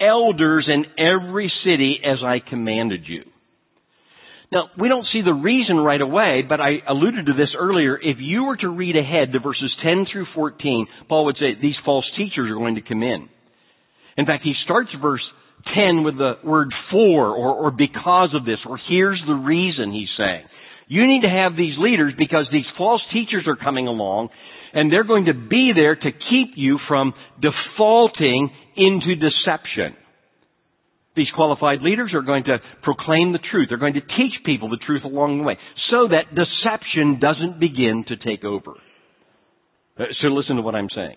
elders 0.00 0.68
in 0.68 0.84
every 0.98 1.50
city 1.64 1.98
as 2.04 2.18
I 2.24 2.38
commanded 2.48 3.02
you. 3.06 3.22
Now, 4.52 4.70
we 4.78 4.88
don't 4.88 5.06
see 5.12 5.22
the 5.22 5.34
reason 5.34 5.76
right 5.76 6.00
away, 6.00 6.42
but 6.48 6.60
I 6.60 6.78
alluded 6.88 7.26
to 7.26 7.32
this 7.32 7.50
earlier. 7.58 7.96
If 7.96 8.18
you 8.20 8.44
were 8.44 8.56
to 8.58 8.68
read 8.68 8.96
ahead 8.96 9.32
to 9.32 9.40
verses 9.40 9.74
10 9.82 10.06
through 10.12 10.26
14, 10.34 10.86
Paul 11.08 11.24
would 11.26 11.36
say 11.36 11.54
these 11.60 11.74
false 11.84 12.04
teachers 12.16 12.50
are 12.50 12.54
going 12.54 12.76
to 12.76 12.82
come 12.82 13.02
in. 13.02 13.28
In 14.16 14.24
fact, 14.24 14.44
he 14.44 14.54
starts 14.64 14.90
verse 15.02 15.22
10 15.74 16.04
with 16.04 16.16
the 16.18 16.34
word 16.44 16.68
for 16.90 17.28
or, 17.30 17.52
or 17.54 17.70
because 17.70 18.30
of 18.34 18.44
this 18.44 18.58
or 18.68 18.78
here's 18.88 19.22
the 19.26 19.34
reason 19.34 19.92
he's 19.92 20.08
saying. 20.16 20.44
You 20.88 21.06
need 21.06 21.22
to 21.22 21.28
have 21.28 21.56
these 21.56 21.74
leaders 21.78 22.14
because 22.16 22.46
these 22.52 22.66
false 22.78 23.02
teachers 23.12 23.44
are 23.46 23.56
coming 23.56 23.88
along 23.88 24.28
and 24.72 24.92
they're 24.92 25.04
going 25.04 25.26
to 25.26 25.34
be 25.34 25.72
there 25.74 25.96
to 25.96 26.10
keep 26.12 26.54
you 26.54 26.78
from 26.86 27.14
defaulting 27.40 28.50
into 28.76 29.16
deception. 29.16 29.96
These 31.16 31.28
qualified 31.34 31.80
leaders 31.80 32.12
are 32.14 32.22
going 32.22 32.44
to 32.44 32.58
proclaim 32.82 33.32
the 33.32 33.38
truth. 33.50 33.68
They're 33.70 33.78
going 33.78 33.94
to 33.94 34.00
teach 34.00 34.44
people 34.44 34.68
the 34.68 34.78
truth 34.86 35.02
along 35.04 35.38
the 35.38 35.44
way 35.44 35.58
so 35.90 36.08
that 36.08 36.34
deception 36.34 37.18
doesn't 37.20 37.58
begin 37.58 38.04
to 38.08 38.16
take 38.16 38.44
over. 38.44 38.72
Uh, 39.98 40.04
so 40.20 40.28
listen 40.28 40.56
to 40.56 40.62
what 40.62 40.74
I'm 40.74 40.88
saying 40.94 41.16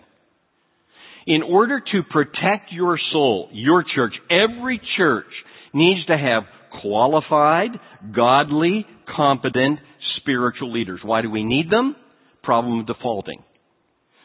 in 1.30 1.44
order 1.44 1.78
to 1.78 2.02
protect 2.10 2.72
your 2.72 2.98
soul, 3.12 3.48
your 3.52 3.84
church, 3.94 4.14
every 4.28 4.80
church 4.96 5.30
needs 5.72 6.04
to 6.06 6.18
have 6.18 6.42
qualified, 6.82 7.70
godly, 8.12 8.84
competent, 9.16 9.78
spiritual 10.16 10.72
leaders. 10.72 10.98
Why 11.04 11.22
do 11.22 11.30
we 11.30 11.44
need 11.44 11.70
them? 11.70 11.94
Problem 12.42 12.80
of 12.80 12.88
defaulting. 12.88 13.44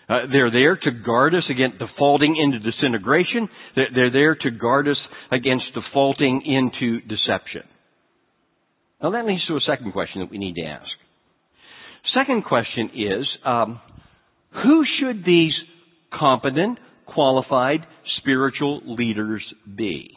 Uh, 0.09 0.21
they're 0.31 0.49
there 0.49 0.77
to 0.77 0.91
guard 1.05 1.35
us 1.35 1.43
against 1.47 1.77
defaulting 1.77 2.37
into 2.37 2.57
disintegration. 2.59 3.49
They're, 3.75 3.87
they're, 3.93 4.11
there 4.11 4.35
to 4.35 4.49
guard 4.49 4.87
us 4.87 4.97
against 5.31 5.65
defaulting 5.75 6.41
into 6.43 7.01
deception. 7.01 7.69
Now 8.99 9.11
that 9.11 9.27
leads 9.27 9.45
to 9.45 9.57
a 9.57 9.61
second 9.61 9.91
question 9.91 10.21
that 10.21 10.31
we 10.31 10.39
need 10.39 10.55
to 10.55 10.63
ask. 10.63 10.89
Second 12.15 12.45
question 12.45 12.89
is, 12.95 13.27
um, 13.45 13.79
who 14.63 14.83
should 14.99 15.23
these 15.23 15.53
competent, 16.17 16.79
qualified 17.05 17.85
spiritual 18.17 18.81
leaders 18.85 19.43
be? 19.75 20.11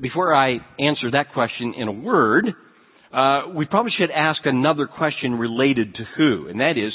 Before 0.00 0.34
I 0.34 0.58
answer 0.78 1.10
that 1.12 1.32
question 1.32 1.74
in 1.76 1.86
a 1.86 1.92
word, 1.92 2.46
uh, 3.12 3.42
we 3.54 3.64
probably 3.64 3.92
should 3.98 4.10
ask 4.10 4.40
another 4.44 4.86
question 4.86 5.34
related 5.34 5.94
to 5.94 6.04
who, 6.16 6.48
and 6.48 6.60
that 6.60 6.76
is, 6.76 6.92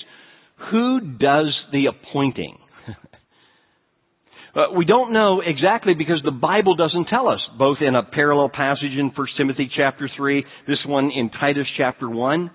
who 0.69 0.99
does 0.99 1.53
the 1.71 1.85
appointing? 1.87 2.57
uh, 4.55 4.65
we 4.77 4.85
don't 4.85 5.13
know 5.13 5.41
exactly 5.41 5.93
because 5.93 6.21
the 6.23 6.31
Bible 6.31 6.75
doesn't 6.75 7.05
tell 7.05 7.29
us, 7.29 7.39
both 7.57 7.77
in 7.81 7.95
a 7.95 8.03
parallel 8.03 8.49
passage 8.49 8.91
in 8.97 9.11
1 9.15 9.27
Timothy 9.37 9.69
chapter 9.75 10.09
3, 10.15 10.45
this 10.67 10.79
one 10.85 11.09
in 11.09 11.29
Titus 11.29 11.67
chapter 11.77 12.09
1. 12.09 12.51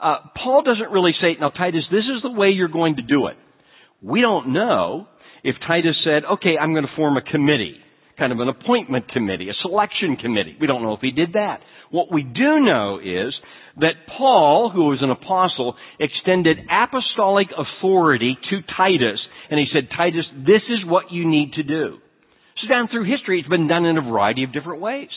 Uh, 0.00 0.16
Paul 0.36 0.62
doesn't 0.62 0.92
really 0.92 1.12
say, 1.20 1.36
now 1.40 1.50
Titus, 1.50 1.84
this 1.90 2.04
is 2.04 2.22
the 2.22 2.30
way 2.30 2.50
you're 2.50 2.68
going 2.68 2.96
to 2.96 3.02
do 3.02 3.26
it. 3.26 3.36
We 4.00 4.20
don't 4.20 4.52
know. 4.52 5.08
If 5.44 5.56
Titus 5.66 5.96
said, 6.04 6.24
okay, 6.24 6.56
I'm 6.60 6.72
going 6.72 6.84
to 6.84 6.96
form 6.96 7.16
a 7.16 7.22
committee, 7.22 7.76
kind 8.18 8.32
of 8.32 8.40
an 8.40 8.48
appointment 8.48 9.08
committee, 9.10 9.48
a 9.48 9.54
selection 9.62 10.16
committee. 10.16 10.56
We 10.60 10.66
don't 10.66 10.82
know 10.82 10.94
if 10.94 11.00
he 11.00 11.10
did 11.10 11.34
that. 11.34 11.60
What 11.90 12.12
we 12.12 12.22
do 12.22 12.60
know 12.60 12.98
is 12.98 13.34
that 13.80 13.94
Paul, 14.16 14.70
who 14.74 14.86
was 14.86 14.98
an 15.02 15.10
apostle, 15.10 15.76
extended 16.00 16.58
apostolic 16.70 17.48
authority 17.56 18.36
to 18.50 18.56
Titus, 18.76 19.20
and 19.50 19.58
he 19.58 19.66
said, 19.72 19.88
Titus, 19.96 20.24
this 20.36 20.62
is 20.68 20.84
what 20.84 21.12
you 21.12 21.28
need 21.28 21.52
to 21.54 21.62
do. 21.62 21.98
So 22.60 22.68
down 22.68 22.88
through 22.90 23.10
history, 23.10 23.38
it's 23.38 23.48
been 23.48 23.68
done 23.68 23.84
in 23.84 23.96
a 23.96 24.02
variety 24.02 24.44
of 24.44 24.52
different 24.52 24.80
ways. 24.80 25.08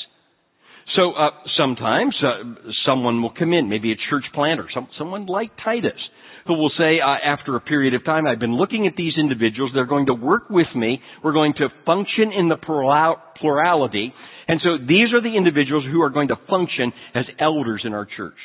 So 0.95 1.13
uh, 1.13 1.29
sometimes 1.57 2.15
uh, 2.21 2.71
someone 2.86 3.21
will 3.21 3.34
come 3.38 3.53
in, 3.53 3.69
maybe 3.69 3.91
a 3.91 3.95
church 4.10 4.25
planter, 4.34 4.67
some, 4.73 4.88
someone 4.97 5.25
like 5.25 5.51
Titus, 5.63 5.99
who 6.47 6.54
will 6.54 6.71
say, 6.77 6.99
uh, 6.99 7.15
after 7.23 7.56
a 7.56 7.62
period 7.62 7.93
of 7.93 8.04
time, 8.06 8.27
I've 8.27 8.39
been 8.39 8.56
looking 8.56 8.88
at 8.88 8.93
these 8.95 9.13
individuals. 9.17 9.71
They're 9.73 9.86
going 9.86 10.08
to 10.08 10.13
work 10.13 10.49
with 10.49 10.67
me. 10.75 10.99
We're 11.23 11.34
going 11.34 11.54
to 11.58 11.69
function 11.86 12.32
in 12.38 12.49
the 12.49 12.58
plurality. 12.58 14.13
And 14.47 14.60
so 14.63 14.77
these 14.77 15.13
are 15.13 15.21
the 15.21 15.38
individuals 15.38 15.86
who 15.91 16.01
are 16.01 16.10
going 16.10 16.30
to 16.30 16.39
function 16.49 16.91
as 17.15 17.25
elders 17.39 17.84
in 17.86 17.93
our 17.93 18.08
church. 18.17 18.38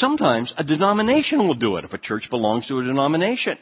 Sometimes 0.00 0.48
a 0.58 0.64
denomination 0.64 1.46
will 1.46 1.54
do 1.54 1.76
it 1.76 1.84
if 1.84 1.92
a 1.92 1.98
church 1.98 2.24
belongs 2.30 2.66
to 2.68 2.78
a 2.78 2.84
denomination. 2.84 3.58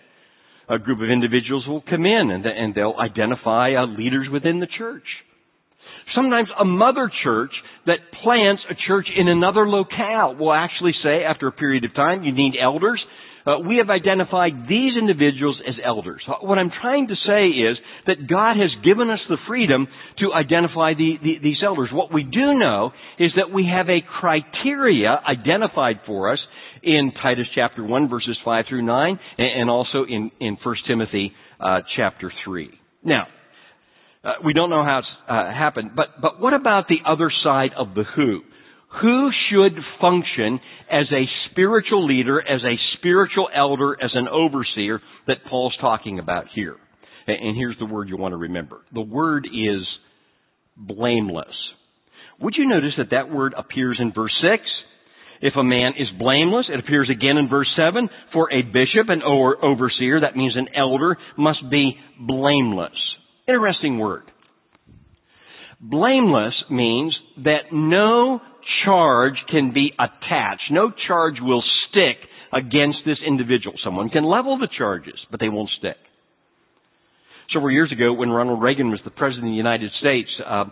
A 0.69 0.79
group 0.79 1.01
of 1.01 1.11
individuals 1.11 1.67
will 1.67 1.81
come 1.81 2.05
in 2.05 2.31
and, 2.31 2.75
they'll 2.75 2.95
identify 2.99 3.75
uh, 3.75 3.87
leaders 3.87 4.29
within 4.31 4.61
the 4.61 4.69
church. 4.79 5.05
Sometimes 6.15 6.49
a 6.59 6.65
mother 6.65 7.11
church 7.23 7.51
that 7.87 7.99
plants 8.23 8.63
a 8.71 8.75
church 8.87 9.07
in 9.15 9.29
another 9.29 9.69
locale 9.69 10.37
will 10.37 10.53
actually 10.53 10.93
say, 11.03 11.25
after 11.25 11.49
a 11.49 11.53
period 11.53 11.85
of 11.85 11.95
time, 11.95 12.23
you 12.23 12.33
need 12.33 12.55
elders. 12.61 13.03
Uh, 13.47 13.59
we 13.67 13.79
have 13.79 13.91
identified 13.91 14.53
these 14.69 14.97
individuals 14.99 15.61
as 15.67 15.75
elders. 15.85 16.23
What 16.43 16.59
I'm 16.59 16.71
trying 16.83 17.09
to 17.09 17.15
say 17.27 17.47
is 17.49 17.77
that 18.07 18.29
God 18.29 18.57
has 18.57 18.71
given 18.85 19.11
us 19.11 19.21
the 19.29 19.39
freedom 19.47 19.87
to 20.19 20.33
identify 20.33 20.95
the, 20.95 21.15
the, 21.23 21.35
these 21.43 21.59
elders. 21.65 21.91
What 21.93 22.13
we 22.13 22.25
do 22.25 22.55
know 22.55 22.93
is 23.19 23.31
that 23.37 23.53
we 23.53 23.71
have 23.73 23.89
a 23.89 24.01
criteria 24.21 25.21
identified 25.27 26.01
for 26.07 26.33
us 26.33 26.39
in 26.83 27.13
Titus 27.23 27.47
chapter 27.55 27.85
1 27.85 28.09
verses 28.09 28.37
5 28.45 28.65
through 28.69 28.83
9 28.83 29.19
and, 29.39 29.61
and 29.61 29.71
also 29.71 30.05
in, 30.09 30.31
in 30.41 30.57
1 30.63 30.77
Timothy 30.87 31.33
uh, 31.61 31.81
chapter 31.97 32.33
3. 32.45 32.71
Now, 33.05 33.27
uh, 34.25 34.33
we 34.45 34.53
don't 34.53 34.71
know 34.71 34.85
how 34.85 34.99
it's 34.99 35.09
uh, 35.29 35.53
happened, 35.53 35.93
but, 35.95 36.21
but 36.21 36.41
what 36.41 36.53
about 36.53 36.89
the 36.89 36.99
other 37.07 37.31
side 37.43 37.71
of 37.77 37.95
the 37.95 38.05
who? 38.17 38.41
Who 39.03 39.31
should 39.51 39.79
function 40.01 40.61
as 40.91 41.07
a 41.13 41.25
spiritual 41.51 42.07
leader, 42.07 42.41
as 42.41 42.63
a 42.65 42.77
spiritual 42.99 43.49
elder, 43.55 43.97
as 44.03 44.11
an 44.15 44.29
overseer 44.29 45.01
that 45.27 45.45
Paul's 45.49 45.77
talking 45.81 46.19
about 46.19 46.47
here? 46.55 46.77
And 47.27 47.57
here's 47.57 47.79
the 47.79 47.87
word 47.87 48.09
you 48.09 48.17
want 48.17 48.33
to 48.33 48.39
remember. 48.39 48.81
The 48.93 49.03
word 49.03 49.47
is 49.47 49.87
blameless. 50.77 51.55
Would 52.41 52.55
you 52.57 52.69
notice 52.69 52.93
that 52.97 53.11
that 53.11 53.31
word 53.31 53.55
appears 53.57 53.99
in 54.01 54.13
verse 54.13 54.33
6? 54.43 54.63
If 55.41 55.55
a 55.57 55.63
man 55.63 55.93
is 55.99 56.09
blameless, 56.19 56.67
it 56.73 56.81
appears 56.81 57.09
again 57.11 57.37
in 57.37 57.49
verse 57.49 57.69
7. 57.77 58.09
For 58.33 58.53
a 58.53 58.63
bishop, 58.63 59.09
an 59.09 59.23
overseer, 59.23 60.21
that 60.21 60.37
means 60.37 60.57
an 60.57 60.69
elder, 60.75 61.17
must 61.37 61.61
be 61.71 61.97
blameless. 62.19 62.97
Interesting 63.47 63.99
word. 63.99 64.25
Blameless 65.81 66.55
means 66.71 67.17
that 67.45 67.73
no 67.73 68.41
charge 68.85 69.35
can 69.51 69.73
be 69.73 69.93
attached. 69.99 70.71
No 70.71 70.93
charge 71.07 71.37
will 71.41 71.63
stick 71.89 72.17
against 72.53 72.99
this 73.05 73.19
individual. 73.27 73.75
Someone 73.85 74.09
can 74.09 74.25
level 74.25 74.59
the 74.59 74.69
charges, 74.79 75.19
but 75.31 75.41
they 75.41 75.49
won't 75.49 75.71
stick. 75.79 75.97
Several 77.53 77.73
years 77.73 77.93
ago, 77.93 78.13
when 78.13 78.29
Ronald 78.29 78.63
Reagan 78.63 78.91
was 78.91 79.01
the 79.05 79.11
President 79.11 79.47
of 79.47 79.53
the 79.53 79.57
United 79.57 79.91
States, 80.01 80.29
uh, 80.45 80.65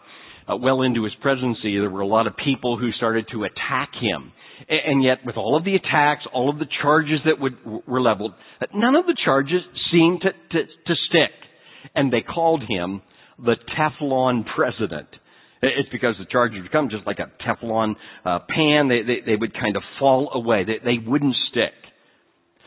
uh, 0.49 0.57
well 0.57 0.83
into 0.83 1.05
his 1.05 1.15
presidency, 1.23 1.79
there 1.79 1.91
were 1.91 2.03
a 2.03 2.07
lot 2.07 2.27
of 2.27 2.35
people 2.37 2.79
who 2.79 2.93
started 2.93 3.27
to 3.33 3.45
attack 3.45 3.91
him. 4.01 4.33
And 4.69 5.03
yet, 5.03 5.19
with 5.25 5.37
all 5.37 5.57
of 5.57 5.65
the 5.65 5.75
attacks, 5.75 6.25
all 6.33 6.49
of 6.49 6.59
the 6.59 6.67
charges 6.83 7.21
that 7.27 7.41
would, 7.41 7.57
were 7.87 8.01
leveled, 8.01 8.33
none 8.75 8.95
of 8.95 9.05
the 9.05 9.17
charges 9.23 9.61
seemed 9.93 10.23
to, 10.23 10.31
to, 10.31 10.65
to 10.65 10.95
stick. 11.09 11.33
And 11.95 12.13
they 12.13 12.23
called 12.23 12.63
him 12.67 13.03
the 13.39 13.57
Teflon 13.77 14.45
president. 14.55 15.09
It's 15.77 15.89
because 15.91 16.15
the 16.19 16.27
charges 16.27 16.63
would 16.63 16.73
come 16.73 16.89
just 16.91 17.07
like 17.07 17.19
a 17.19 17.31
Teflon 17.43 17.95
uh, 18.25 18.41
pan. 18.49 18.89
They, 18.89 19.03
they, 19.03 19.21
they 19.25 19.37
would 19.37 19.55
kind 19.55 19.77
of 19.77 19.83
fall 19.99 20.31
away. 20.35 20.65
They, 20.65 20.79
they 20.85 20.99
wouldn't 21.05 21.35
stick. 21.51 21.73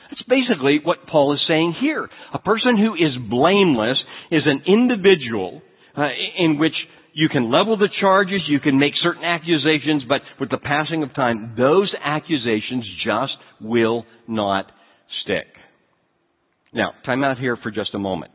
That's 0.10 0.24
basically 0.28 0.80
what 0.84 1.06
Paul 1.08 1.34
is 1.34 1.40
saying 1.48 1.76
here. 1.82 2.10
A 2.34 2.40
person 2.40 2.78
who 2.78 2.96
is 2.96 3.16
blameless 3.30 3.98
is 4.32 4.42
an 4.46 4.64
individual 4.66 5.62
uh, 5.96 6.08
in 6.38 6.58
which 6.58 6.74
you 7.14 7.30
can 7.30 7.52
level 7.52 7.78
the 7.78 7.90
charges, 8.00 8.42
you 8.48 8.60
can 8.60 8.80
make 8.80 8.94
certain 9.02 9.24
accusations, 9.24 10.04
but 10.08 10.22
with 10.40 10.50
the 10.50 10.58
passing 10.58 11.04
of 11.04 11.14
time, 11.14 11.56
those 11.58 11.94
accusations 12.04 12.86
just 13.04 13.34
will 13.62 14.06
not 14.28 14.72
stick. 15.24 15.48
Now, 16.74 16.94
time 17.06 17.24
out 17.24 17.38
here 17.38 17.58
for 17.62 17.72
just 17.72 17.94
a 17.94 18.00
moment 18.00 18.32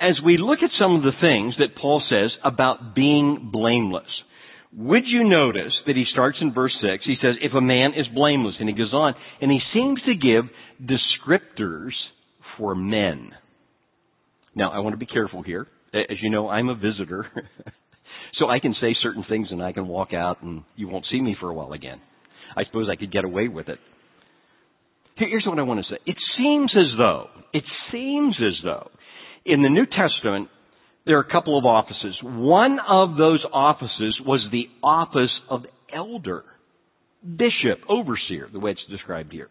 as 0.00 0.14
we 0.24 0.36
look 0.38 0.58
at 0.62 0.70
some 0.78 0.94
of 0.94 1.02
the 1.02 1.16
things 1.20 1.54
that 1.58 1.80
Paul 1.80 2.02
says 2.08 2.30
about 2.44 2.94
being 2.94 3.50
blameless, 3.52 4.04
would 4.76 5.04
you 5.06 5.24
notice 5.24 5.72
that 5.86 5.96
he 5.96 6.04
starts 6.12 6.38
in 6.40 6.52
verse 6.52 6.74
6? 6.82 7.04
He 7.04 7.16
says, 7.22 7.36
if 7.40 7.54
a 7.54 7.60
man 7.60 7.94
is 7.94 8.06
blameless, 8.14 8.56
and 8.60 8.68
he 8.68 8.74
goes 8.74 8.92
on, 8.92 9.14
and 9.40 9.50
he 9.50 9.60
seems 9.72 10.00
to 10.02 10.14
give 10.14 10.44
descriptors 10.82 11.92
for 12.58 12.74
men. 12.74 13.30
Now, 14.54 14.72
I 14.72 14.80
want 14.80 14.92
to 14.92 14.98
be 14.98 15.06
careful 15.06 15.42
here. 15.42 15.66
As 15.94 16.18
you 16.20 16.30
know, 16.30 16.48
I'm 16.48 16.68
a 16.68 16.74
visitor. 16.74 17.26
so 18.38 18.48
I 18.48 18.58
can 18.58 18.74
say 18.80 18.94
certain 19.02 19.24
things 19.28 19.48
and 19.50 19.62
I 19.62 19.72
can 19.72 19.88
walk 19.88 20.12
out 20.12 20.42
and 20.42 20.62
you 20.74 20.88
won't 20.88 21.06
see 21.10 21.20
me 21.20 21.36
for 21.40 21.48
a 21.48 21.54
while 21.54 21.72
again. 21.72 22.00
I 22.56 22.64
suppose 22.64 22.88
I 22.90 22.96
could 22.96 23.12
get 23.12 23.24
away 23.24 23.48
with 23.48 23.68
it. 23.68 23.78
Here's 25.16 25.44
what 25.46 25.58
I 25.58 25.62
want 25.62 25.80
to 25.80 25.94
say. 25.94 25.98
It 26.04 26.16
seems 26.36 26.70
as 26.76 26.98
though, 26.98 27.28
it 27.54 27.64
seems 27.90 28.36
as 28.38 28.62
though 28.62 28.90
in 29.46 29.62
the 29.62 29.68
New 29.68 29.86
Testament, 29.86 30.48
there 31.06 31.18
are 31.18 31.22
a 31.22 31.32
couple 31.32 31.56
of 31.56 31.64
offices. 31.64 32.16
One 32.22 32.78
of 32.86 33.16
those 33.16 33.44
offices 33.52 34.20
was 34.26 34.40
the 34.50 34.66
office 34.82 35.30
of 35.48 35.62
elder, 35.94 36.44
bishop, 37.22 37.78
overseer, 37.88 38.48
the 38.52 38.58
way 38.58 38.72
it's 38.72 38.80
described 38.90 39.32
here. 39.32 39.48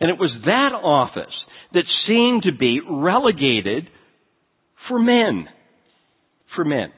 And 0.00 0.10
it 0.10 0.18
was 0.18 0.30
that 0.44 0.72
office 0.74 1.34
that 1.72 1.84
seemed 2.06 2.42
to 2.42 2.52
be 2.58 2.80
relegated 2.88 3.88
for 4.88 4.98
men. 4.98 5.46
For 6.54 6.64
men. 6.64 6.92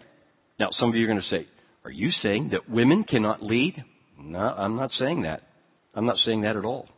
Now, 0.58 0.68
some 0.78 0.88
of 0.88 0.94
you 0.94 1.04
are 1.04 1.08
going 1.08 1.22
to 1.30 1.36
say, 1.36 1.46
are 1.84 1.90
you 1.90 2.10
saying 2.22 2.50
that 2.52 2.70
women 2.70 3.04
cannot 3.08 3.42
lead? 3.42 3.74
No, 4.20 4.38
I'm 4.38 4.76
not 4.76 4.90
saying 4.98 5.22
that. 5.22 5.42
I'm 5.94 6.06
not 6.06 6.16
saying 6.24 6.42
that 6.42 6.56
at 6.56 6.64
all. 6.64 6.88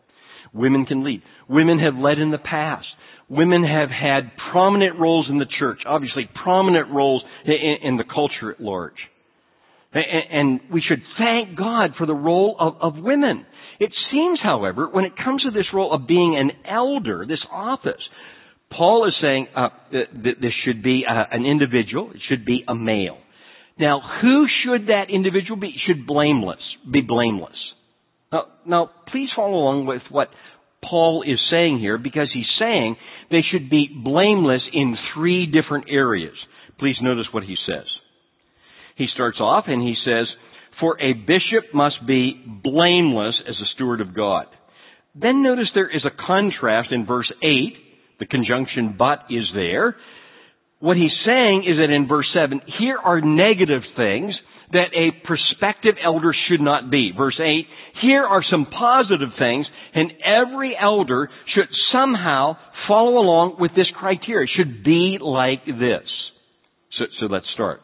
Women 0.53 0.87
can 0.87 1.05
lead. 1.05 1.23
Women 1.49 1.79
have 1.79 1.95
led 1.95 2.19
in 2.19 2.31
the 2.31 2.39
past 2.39 2.87
women 3.29 3.65
have 3.65 3.91
had 3.91 4.33
prominent 4.53 4.99
roles 4.99 5.27
in 5.31 5.39
the 5.39 5.47
church, 5.59 5.81
obviously 5.87 6.29
prominent 6.43 6.91
roles 6.91 7.23
in, 7.45 7.77
in 7.83 7.97
the 7.97 8.05
culture 8.05 8.53
at 8.53 8.61
large. 8.61 8.97
And, 9.93 10.61
we 10.73 10.83
should 10.87 11.03
thank 11.19 11.57
God 11.57 11.91
for 11.97 12.07
the 12.07 12.15
role 12.15 12.57
of, 12.59 12.75
of 12.97 13.03
women. 13.03 13.47
It 13.79 13.93
seems, 14.11 14.41
however, 14.43 14.89
when 14.91 15.05
it 15.05 15.13
comes 15.17 15.43
to 15.43 15.53
this 15.53 15.67
role 15.73 15.93
of 15.93 16.07
being 16.09 16.37
an 16.37 16.51
elder, 16.69 17.25
this 17.29 17.39
office, 17.51 18.03
Paul 18.77 19.07
is 19.07 19.15
saying 19.23 19.47
uh, 19.55 19.69
that 19.93 20.35
this 20.41 20.53
should 20.65 20.83
be 20.83 21.05
uh, 21.09 21.25
an 21.31 21.47
individual. 21.47 22.11
It 22.11 22.21
should 22.29 22.45
be 22.45 22.65
a 22.67 22.75
male. 22.75 23.19
Now, 23.79 24.01
who 24.21 24.47
should 24.65 24.89
that 24.89 25.11
individual 25.11 25.57
be? 25.57 25.75
Should 25.87 26.07
blameless 26.07 26.59
be 26.91 27.01
blameless. 27.01 27.57
Now, 28.33 28.47
now, 28.67 28.91
please 29.11 29.29
follow 29.35 29.55
along 29.55 29.87
with 29.87 30.03
what 30.11 30.29
Paul 30.89 31.23
is 31.27 31.39
saying 31.51 31.79
here 31.79 31.99
because 31.99 32.29
he's 32.33 32.45
saying 32.59 32.97
they 33.31 33.43
should 33.51 33.71
be 33.71 33.89
blameless 33.89 34.63
in 34.73 34.97
three 35.15 35.47
different 35.47 35.87
areas. 35.89 36.35
Please 36.79 36.97
notice 37.03 37.27
what 37.33 37.45
he 37.45 37.57
says. 37.67 37.87
He 38.97 39.07
starts 39.13 39.39
off 39.41 39.65
and 39.67 39.83
he 39.83 39.95
says, 40.05 40.27
For 40.81 41.01
a 41.01 41.13
bishop 41.13 41.73
must 41.73 42.07
be 42.07 42.41
blameless 42.63 43.35
as 43.49 43.57
a 43.57 43.71
steward 43.75 44.01
of 44.01 44.15
God. 44.15 44.47
Then 45.15 45.43
notice 45.43 45.69
there 45.75 45.91
is 45.91 46.05
a 46.05 46.27
contrast 46.27 46.91
in 46.91 47.07
verse 47.07 47.31
8. 47.43 48.19
The 48.21 48.27
conjunction 48.27 48.97
but 48.99 49.21
is 49.31 49.45
there. 49.55 49.97
What 50.81 50.97
he's 50.97 51.15
saying 51.25 51.65
is 51.67 51.79
that 51.79 51.93
in 51.93 52.07
verse 52.09 52.27
7, 52.35 52.61
here 52.79 52.99
are 52.99 53.21
negative 53.21 53.83
things 53.97 54.35
that 54.75 54.93
a 54.95 55.11
prospective 55.27 55.95
elder 56.05 56.35
should 56.49 56.61
not 56.61 56.91
be. 56.91 57.13
Verse 57.17 57.41
8, 57.41 57.67
here 58.03 58.25
are 58.25 58.43
some 58.51 58.67
positive 58.67 59.31
things, 59.39 59.67
and 59.95 60.13
every 60.23 60.77
elder 60.81 61.31
should 61.55 61.69
somehow 61.93 62.57
follow 62.87 63.19
along 63.19 63.57
with 63.59 63.71
this 63.75 63.87
criteria. 63.99 64.47
Should 64.57 64.85
be 64.85 65.17
like 65.21 65.65
this. 65.65 66.07
So, 66.99 67.05
so 67.21 67.27
let's 67.27 67.47
start. 67.55 67.81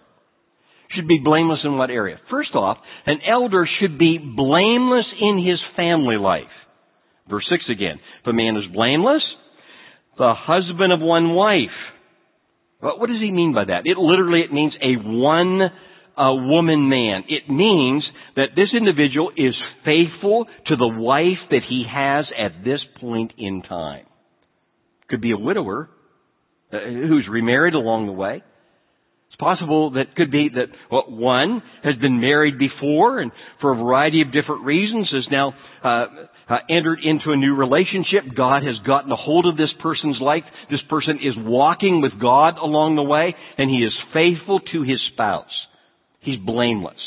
Should 0.94 1.08
be 1.08 1.20
blameless 1.24 1.60
in 1.64 1.78
what 1.78 1.90
area? 1.90 2.18
First 2.30 2.54
off, 2.54 2.76
an 3.06 3.18
elder 3.26 3.66
should 3.80 3.96
be 3.98 4.18
blameless 4.18 5.06
in 5.20 5.38
his 5.38 5.58
family 5.76 6.16
life. 6.16 6.50
Verse 7.28 7.46
6 7.48 7.62
again. 7.70 8.00
If 8.22 8.26
a 8.26 8.32
man 8.32 8.56
is 8.56 8.64
blameless, 8.74 9.22
the 10.18 10.34
husband 10.36 10.92
of 10.92 11.00
one 11.00 11.34
wife, 11.34 11.68
What 12.80 13.06
does 13.06 13.20
he 13.20 13.30
mean 13.30 13.54
by 13.54 13.66
that? 13.66 13.82
It 13.84 13.98
literally, 13.98 14.40
it 14.40 14.52
means 14.52 14.72
a 14.82 14.96
one 14.96 15.60
a 16.20 16.34
woman 16.34 16.90
man. 16.90 17.24
It 17.28 17.50
means 17.50 18.04
that 18.36 18.50
this 18.54 18.68
individual 18.76 19.32
is 19.36 19.54
faithful 19.86 20.46
to 20.66 20.76
the 20.76 20.86
wife 20.86 21.40
that 21.50 21.62
he 21.66 21.84
has 21.90 22.26
at 22.38 22.62
this 22.62 22.80
point 23.00 23.32
in 23.38 23.62
time. 23.62 24.04
Could 25.08 25.22
be 25.22 25.32
a 25.32 25.38
widower 25.38 25.88
uh, 26.70 26.78
who's 26.78 27.26
remarried 27.28 27.72
along 27.72 28.06
the 28.06 28.12
way. 28.12 28.42
It's 29.28 29.40
possible 29.40 29.92
that 29.92 30.14
could 30.14 30.30
be 30.30 30.50
that 30.54 30.66
well, 30.92 31.06
one 31.08 31.62
has 31.82 31.96
been 31.96 32.20
married 32.20 32.58
before 32.58 33.20
and 33.20 33.32
for 33.62 33.72
a 33.72 33.76
variety 33.76 34.20
of 34.20 34.30
different 34.30 34.64
reasons 34.64 35.08
is 35.12 35.26
now 35.30 35.54
uh, 35.82 36.06
uh, 36.50 36.58
entered 36.68 36.98
into 37.02 37.30
a 37.30 37.36
new 37.36 37.54
relationship. 37.56 38.36
God 38.36 38.62
has 38.62 38.76
gotten 38.86 39.10
a 39.10 39.16
hold 39.16 39.46
of 39.46 39.56
this 39.56 39.72
person's 39.82 40.18
life. 40.20 40.42
This 40.70 40.80
person 40.90 41.16
is 41.16 41.32
walking 41.38 42.02
with 42.02 42.12
God 42.20 42.58
along 42.58 42.96
the 42.96 43.02
way 43.02 43.34
and 43.56 43.70
he 43.70 43.78
is 43.78 43.92
faithful 44.12 44.60
to 44.72 44.82
his 44.82 45.00
spouse. 45.14 45.59
He's 46.20 46.38
blameless. 46.38 46.98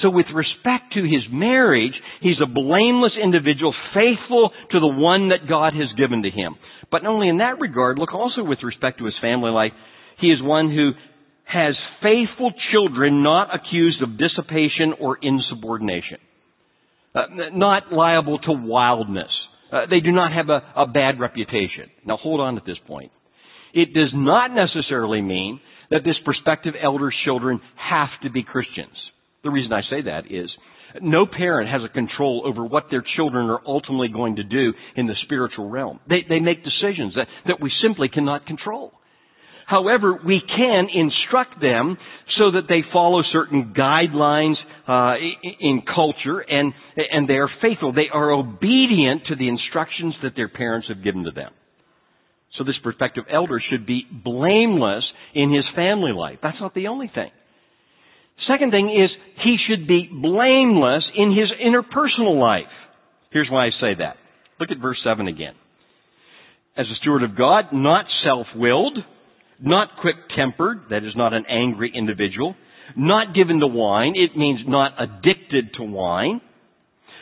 So 0.00 0.10
with 0.10 0.26
respect 0.34 0.94
to 0.94 1.02
his 1.02 1.22
marriage, 1.30 1.94
he's 2.20 2.40
a 2.42 2.46
blameless 2.46 3.12
individual, 3.22 3.72
faithful 3.94 4.50
to 4.72 4.80
the 4.80 4.88
one 4.88 5.28
that 5.28 5.48
God 5.48 5.74
has 5.74 5.88
given 5.96 6.22
to 6.22 6.30
him. 6.30 6.56
But 6.90 7.04
not 7.04 7.12
only 7.12 7.28
in 7.28 7.38
that 7.38 7.60
regard, 7.60 7.98
look 7.98 8.12
also 8.12 8.42
with 8.42 8.58
respect 8.64 8.98
to 8.98 9.04
his 9.04 9.14
family 9.22 9.50
life, 9.50 9.72
he 10.20 10.28
is 10.28 10.42
one 10.42 10.70
who 10.70 10.90
has 11.44 11.74
faithful 12.02 12.52
children 12.72 13.22
not 13.22 13.54
accused 13.54 14.02
of 14.02 14.18
dissipation 14.18 14.94
or 15.00 15.18
insubordination. 15.22 16.18
Uh, 17.14 17.26
not 17.52 17.92
liable 17.92 18.38
to 18.38 18.52
wildness. 18.52 19.30
Uh, 19.70 19.86
they 19.88 20.00
do 20.00 20.12
not 20.12 20.32
have 20.32 20.48
a, 20.48 20.62
a 20.76 20.86
bad 20.86 21.20
reputation. 21.20 21.90
Now 22.06 22.16
hold 22.16 22.40
on 22.40 22.56
at 22.56 22.64
this 22.64 22.78
point. 22.86 23.12
It 23.74 23.94
does 23.94 24.10
not 24.14 24.50
necessarily 24.54 25.20
mean 25.20 25.60
that 25.92 26.04
this 26.04 26.16
prospective 26.24 26.74
elder's 26.82 27.14
children 27.24 27.60
have 27.76 28.08
to 28.22 28.30
be 28.30 28.42
Christians. 28.42 28.96
The 29.44 29.50
reason 29.50 29.72
I 29.72 29.82
say 29.88 30.02
that 30.02 30.30
is 30.30 30.50
no 31.00 31.26
parent 31.26 31.70
has 31.70 31.82
a 31.84 31.92
control 31.92 32.42
over 32.44 32.64
what 32.64 32.84
their 32.90 33.04
children 33.16 33.48
are 33.48 33.60
ultimately 33.66 34.08
going 34.08 34.36
to 34.36 34.44
do 34.44 34.72
in 34.96 35.06
the 35.06 35.14
spiritual 35.24 35.70
realm. 35.70 36.00
They, 36.08 36.24
they 36.28 36.40
make 36.40 36.64
decisions 36.64 37.14
that, 37.16 37.28
that 37.46 37.60
we 37.60 37.70
simply 37.82 38.08
cannot 38.08 38.46
control. 38.46 38.92
However, 39.66 40.20
we 40.24 40.42
can 40.46 40.88
instruct 40.92 41.60
them 41.60 41.96
so 42.36 42.50
that 42.52 42.62
they 42.68 42.80
follow 42.92 43.22
certain 43.32 43.74
guidelines 43.76 44.56
uh, 44.86 45.14
in 45.60 45.82
culture 45.82 46.40
and 46.40 46.72
and 46.96 47.28
they 47.28 47.34
are 47.34 47.48
faithful. 47.62 47.92
They 47.92 48.08
are 48.12 48.32
obedient 48.32 49.22
to 49.28 49.36
the 49.36 49.48
instructions 49.48 50.14
that 50.22 50.32
their 50.34 50.48
parents 50.48 50.88
have 50.88 51.02
given 51.04 51.24
to 51.24 51.30
them. 51.30 51.52
So 52.58 52.64
this 52.64 52.76
prospective 52.82 53.24
elder 53.32 53.60
should 53.70 53.86
be 53.86 54.04
blameless 54.10 55.04
in 55.34 55.52
his 55.52 55.64
family 55.74 56.12
life. 56.12 56.38
That's 56.42 56.60
not 56.60 56.74
the 56.74 56.88
only 56.88 57.10
thing. 57.12 57.30
Second 58.46 58.70
thing 58.72 58.88
is 58.90 59.10
he 59.42 59.56
should 59.68 59.86
be 59.86 60.08
blameless 60.12 61.04
in 61.16 61.30
his 61.30 61.48
interpersonal 61.64 62.38
life. 62.40 62.72
Here's 63.30 63.48
why 63.50 63.66
I 63.66 63.70
say 63.80 63.94
that. 63.98 64.16
Look 64.60 64.70
at 64.70 64.78
verse 64.78 64.98
7 65.04 65.28
again. 65.28 65.54
As 66.76 66.86
a 66.86 66.96
steward 67.00 67.22
of 67.22 67.36
God, 67.36 67.66
not 67.72 68.06
self-willed, 68.24 68.98
not 69.60 69.88
quick-tempered, 70.00 70.84
that 70.90 71.04
is 71.04 71.12
not 71.16 71.32
an 71.32 71.44
angry 71.48 71.92
individual, 71.94 72.54
not 72.96 73.34
given 73.34 73.60
to 73.60 73.66
wine, 73.66 74.14
it 74.16 74.36
means 74.36 74.60
not 74.66 74.92
addicted 74.98 75.74
to 75.74 75.84
wine, 75.84 76.40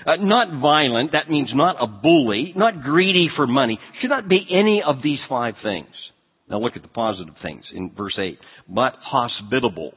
uh, 0.06 0.16
not 0.16 0.60
violent, 0.60 1.12
that 1.12 1.30
means 1.30 1.50
not 1.54 1.76
a 1.80 1.86
bully, 1.86 2.52
not 2.56 2.82
greedy 2.82 3.28
for 3.36 3.46
money. 3.46 3.78
Should 4.00 4.10
not 4.10 4.28
be 4.28 4.40
any 4.50 4.82
of 4.86 4.96
these 5.02 5.18
five 5.28 5.54
things. 5.62 5.88
Now 6.48 6.58
look 6.58 6.72
at 6.76 6.82
the 6.82 6.88
positive 6.88 7.34
things 7.42 7.64
in 7.74 7.92
verse 7.96 8.18
8. 8.18 8.38
But 8.68 8.94
hospitable. 9.00 9.92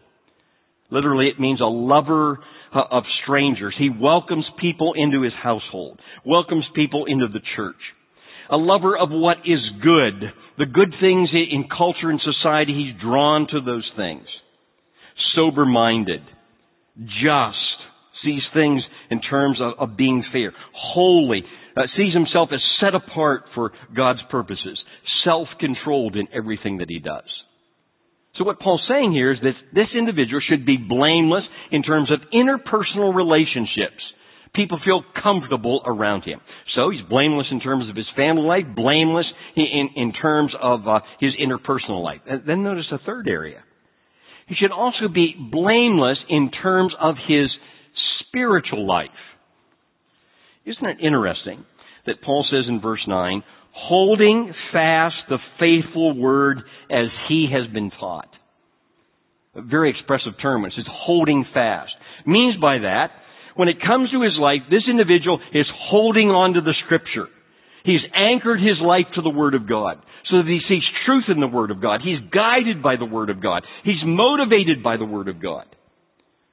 Literally 0.92 1.28
it 1.28 1.40
means 1.40 1.60
a 1.62 1.66
lover 1.66 2.40
uh, 2.74 2.82
of 2.92 3.04
strangers. 3.24 3.76
He 3.78 3.90
welcomes 3.90 4.46
people 4.60 4.94
into 4.96 5.24
his 5.24 5.34
household, 5.42 6.00
welcomes 6.26 6.66
people 6.76 7.06
into 7.06 7.28
the 7.28 7.42
church. 7.56 7.76
A 8.52 8.58
lover 8.58 8.96
of 8.98 9.10
what 9.10 9.38
is 9.46 9.60
good. 9.82 10.30
The 10.60 10.66
good 10.66 10.94
things 11.02 11.30
in 11.34 11.66
culture 11.76 12.10
and 12.10 12.20
society, 12.22 12.74
he's 12.74 13.02
drawn 13.02 13.48
to 13.48 13.62
those 13.62 13.90
things. 13.96 14.26
Sober 15.36 15.66
minded. 15.66 16.22
Just 17.00 17.58
sees 18.24 18.42
things 18.54 18.84
in 19.14 19.22
terms 19.22 19.60
of, 19.62 19.72
of 19.80 19.96
being 19.96 20.24
fair, 20.34 20.52
holy, 20.74 21.42
uh, 21.78 21.84
sees 21.96 22.14
himself 22.14 22.50
as 22.52 22.60
set 22.82 22.94
apart 22.96 23.44
for 23.56 23.72
God's 23.96 24.24
purposes, 24.30 24.78
self-controlled 25.24 26.16
in 26.16 26.28
everything 26.34 26.80
that 26.80 26.90
he 26.90 27.00
does. 27.00 27.30
So 28.38 28.44
what 28.44 28.60
Paul's 28.60 28.84
saying 28.90 29.12
here 29.14 29.32
is 29.32 29.40
that 29.44 29.54
this 29.74 29.94
individual 29.96 30.42
should 30.50 30.66
be 30.66 30.78
blameless 30.78 31.44
in 31.72 31.84
terms 31.84 32.10
of 32.12 32.20
interpersonal 32.34 33.14
relationships. 33.14 34.02
People 34.56 34.80
feel 34.84 35.04
comfortable 35.22 35.82
around 35.86 36.24
him. 36.24 36.40
So 36.76 36.90
he's 36.90 37.02
blameless 37.10 37.48
in 37.52 37.60
terms 37.60 37.90
of 37.90 37.96
his 37.96 38.10
family 38.16 38.44
life, 38.44 38.66
blameless 38.76 39.26
in, 39.56 39.90
in 39.96 40.14
terms 40.14 40.52
of 40.60 40.88
uh, 40.88 41.00
his 41.20 41.32
interpersonal 41.42 42.04
life. 42.04 42.22
And 42.28 42.42
then 42.48 42.64
notice 42.64 42.86
a 42.92 43.00
third 43.06 43.28
area. 43.28 43.64
He 44.48 44.56
should 44.56 44.72
also 44.72 45.08
be 45.14 45.36
blameless 45.52 46.18
in 46.30 46.52
terms 46.52 46.94
of 47.00 47.16
his 47.28 47.48
spiritual 48.34 48.88
life. 48.88 49.10
Isn't 50.66 50.86
it 50.86 50.98
interesting 51.06 51.64
that 52.08 52.22
Paul 52.24 52.44
says 52.50 52.66
in 52.68 52.82
verse 52.82 53.04
9, 53.08 53.44
holding 53.74 54.54
fast 54.72 55.16
the 55.30 55.38
faithful 55.60 56.18
word 56.20 56.60
as 56.90 57.06
he 57.30 57.48
has 57.54 57.72
been 57.72 57.92
taught? 58.00 58.30
A 59.56 59.62
very 59.62 59.92
expressive 59.92 60.34
term. 60.42 60.66
It 60.66 60.74
says 60.76 60.86
holding 60.90 61.46
fast. 61.54 61.92
Means 62.26 62.56
by 62.60 62.80
that, 62.80 63.12
when 63.56 63.68
it 63.68 63.78
comes 63.86 64.10
to 64.12 64.24
his 64.24 64.34
life, 64.40 64.62
this 64.72 64.84
individual 64.90 65.40
is 65.54 65.68
holding 65.90 66.30
on 66.30 66.54
to 66.54 66.62
the 66.62 66.74
scripture. 66.86 67.28
He's 67.86 68.02
anchored 68.16 68.60
his 68.60 68.82
life 68.82 69.06
to 69.14 69.22
the 69.22 69.30
Word 69.30 69.54
of 69.54 69.70
God 69.70 69.98
so 70.32 70.38
that 70.38 70.48
he 70.48 70.62
sees 70.68 70.82
truth 71.06 71.26
in 71.28 71.40
the 71.40 71.48
Word 71.48 71.70
of 71.70 71.82
God. 71.82 72.00
He's 72.04 72.18
guided 72.34 72.82
by 72.82 72.96
the 72.96 73.06
Word 73.06 73.30
of 73.30 73.44
God. 73.44 73.64
He's 73.84 74.02
motivated 74.04 74.82
by 74.82 74.98
the 74.98 75.06
Word 75.06 75.28
of 75.28 75.42
God. 75.42 75.66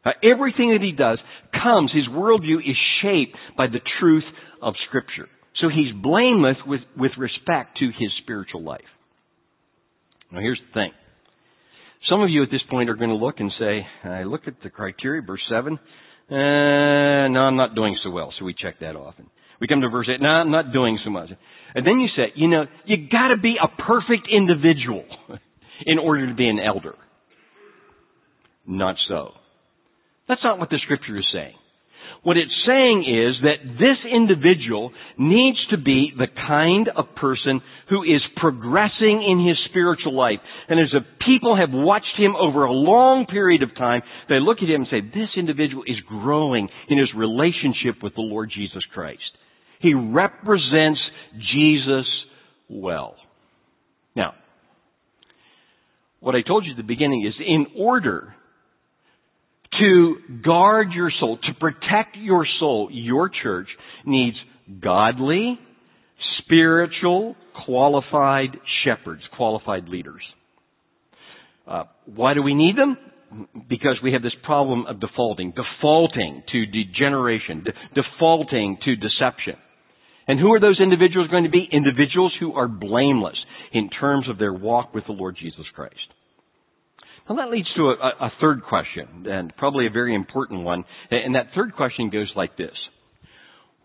Uh, 0.04 0.10
everything 0.24 0.70
that 0.72 0.82
he 0.82 0.92
does 0.92 1.18
comes, 1.52 1.90
his 1.92 2.08
worldview 2.08 2.58
is 2.58 2.76
shaped 3.02 3.36
by 3.56 3.66
the 3.66 3.80
truth 4.00 4.24
of 4.62 4.74
Scripture. 4.88 5.28
So 5.60 5.68
he's 5.68 5.92
blameless 5.92 6.56
with, 6.66 6.80
with 6.96 7.12
respect 7.18 7.78
to 7.78 7.86
his 7.86 8.10
spiritual 8.22 8.62
life. 8.62 8.80
Now 10.32 10.40
here's 10.40 10.60
the 10.68 10.72
thing. 10.72 10.92
Some 12.08 12.22
of 12.22 12.30
you 12.30 12.42
at 12.42 12.50
this 12.50 12.62
point 12.70 12.88
are 12.88 12.94
going 12.94 13.10
to 13.10 13.16
look 13.16 13.40
and 13.40 13.52
say, 13.58 13.86
I 14.04 14.22
look 14.22 14.42
at 14.46 14.54
the 14.62 14.70
criteria, 14.70 15.20
verse 15.22 15.42
7, 15.50 15.74
uh, 15.74 16.34
no, 17.28 17.40
I'm 17.40 17.56
not 17.56 17.74
doing 17.74 17.96
so 18.02 18.10
well, 18.10 18.32
so 18.38 18.44
we 18.44 18.54
check 18.54 18.80
that 18.80 18.96
off. 18.96 19.14
And 19.18 19.26
we 19.60 19.66
come 19.66 19.82
to 19.82 19.88
verse 19.90 20.08
8, 20.12 20.22
no, 20.22 20.28
I'm 20.28 20.50
not 20.50 20.72
doing 20.72 20.98
so 21.04 21.10
much. 21.10 21.28
And 21.74 21.86
then 21.86 21.98
you 22.00 22.08
say, 22.16 22.32
you 22.36 22.48
know, 22.48 22.64
you 22.86 23.08
gotta 23.10 23.36
be 23.36 23.56
a 23.62 23.68
perfect 23.82 24.28
individual 24.32 25.04
in 25.86 25.98
order 25.98 26.26
to 26.28 26.34
be 26.34 26.48
an 26.48 26.58
elder. 26.58 26.94
Not 28.66 28.96
so. 29.08 29.32
That's 30.30 30.44
not 30.44 30.60
what 30.60 30.70
the 30.70 30.78
scripture 30.84 31.18
is 31.18 31.26
saying. 31.32 31.54
What 32.22 32.36
it's 32.36 32.54
saying 32.64 33.02
is 33.02 33.42
that 33.42 33.66
this 33.80 33.98
individual 34.06 34.92
needs 35.18 35.58
to 35.70 35.76
be 35.76 36.12
the 36.16 36.28
kind 36.46 36.88
of 36.94 37.16
person 37.16 37.60
who 37.88 38.04
is 38.04 38.22
progressing 38.36 39.26
in 39.26 39.44
his 39.44 39.56
spiritual 39.70 40.14
life. 40.14 40.38
And 40.68 40.78
as 40.78 40.92
the 40.92 41.00
people 41.26 41.56
have 41.56 41.70
watched 41.72 42.14
him 42.16 42.36
over 42.36 42.64
a 42.64 42.72
long 42.72 43.26
period 43.26 43.64
of 43.64 43.74
time, 43.74 44.02
they 44.28 44.38
look 44.38 44.58
at 44.58 44.68
him 44.68 44.82
and 44.82 44.86
say, 44.88 45.00
this 45.00 45.30
individual 45.36 45.82
is 45.84 45.96
growing 46.06 46.68
in 46.88 46.96
his 46.96 47.08
relationship 47.16 48.00
with 48.00 48.14
the 48.14 48.20
Lord 48.20 48.52
Jesus 48.54 48.84
Christ. 48.94 49.22
He 49.80 49.94
represents 49.94 51.00
Jesus 51.52 52.06
well. 52.68 53.16
Now, 54.14 54.34
what 56.20 56.36
I 56.36 56.42
told 56.46 56.66
you 56.66 56.70
at 56.70 56.76
the 56.76 56.84
beginning 56.84 57.26
is 57.26 57.34
in 57.44 57.66
order 57.76 58.34
to 59.80 60.16
guard 60.44 60.92
your 60.92 61.10
soul, 61.18 61.38
to 61.38 61.54
protect 61.58 62.16
your 62.16 62.46
soul, 62.58 62.88
your 62.92 63.30
church 63.42 63.68
needs 64.04 64.36
godly, 64.82 65.58
spiritual, 66.38 67.34
qualified 67.64 68.50
shepherds, 68.84 69.22
qualified 69.36 69.88
leaders. 69.88 70.22
Uh, 71.66 71.84
why 72.06 72.34
do 72.34 72.42
we 72.42 72.54
need 72.54 72.76
them? 72.76 72.96
Because 73.68 73.96
we 74.02 74.12
have 74.12 74.22
this 74.22 74.34
problem 74.44 74.86
of 74.86 75.00
defaulting, 75.00 75.52
defaulting 75.52 76.42
to 76.50 76.66
degeneration, 76.66 77.64
de- 77.64 78.02
defaulting 78.02 78.78
to 78.84 78.96
deception. 78.96 79.54
And 80.26 80.38
who 80.38 80.52
are 80.52 80.60
those 80.60 80.80
individuals 80.80 81.28
going 81.28 81.44
to 81.44 81.50
be? 81.50 81.68
Individuals 81.70 82.32
who 82.40 82.54
are 82.54 82.68
blameless 82.68 83.36
in 83.72 83.88
terms 83.88 84.28
of 84.28 84.38
their 84.38 84.52
walk 84.52 84.94
with 84.94 85.06
the 85.06 85.12
Lord 85.12 85.36
Jesus 85.40 85.64
Christ. 85.74 85.94
Well, 87.30 87.36
that 87.36 87.52
leads 87.52 87.68
to 87.76 87.90
a, 87.90 88.26
a, 88.26 88.32
third 88.40 88.64
question, 88.64 89.24
and 89.26 89.56
probably 89.56 89.86
a 89.86 89.90
very 89.90 90.16
important 90.16 90.64
one. 90.64 90.82
And 91.12 91.36
that 91.36 91.50
third 91.54 91.76
question 91.76 92.10
goes 92.10 92.28
like 92.34 92.56
this. 92.56 92.74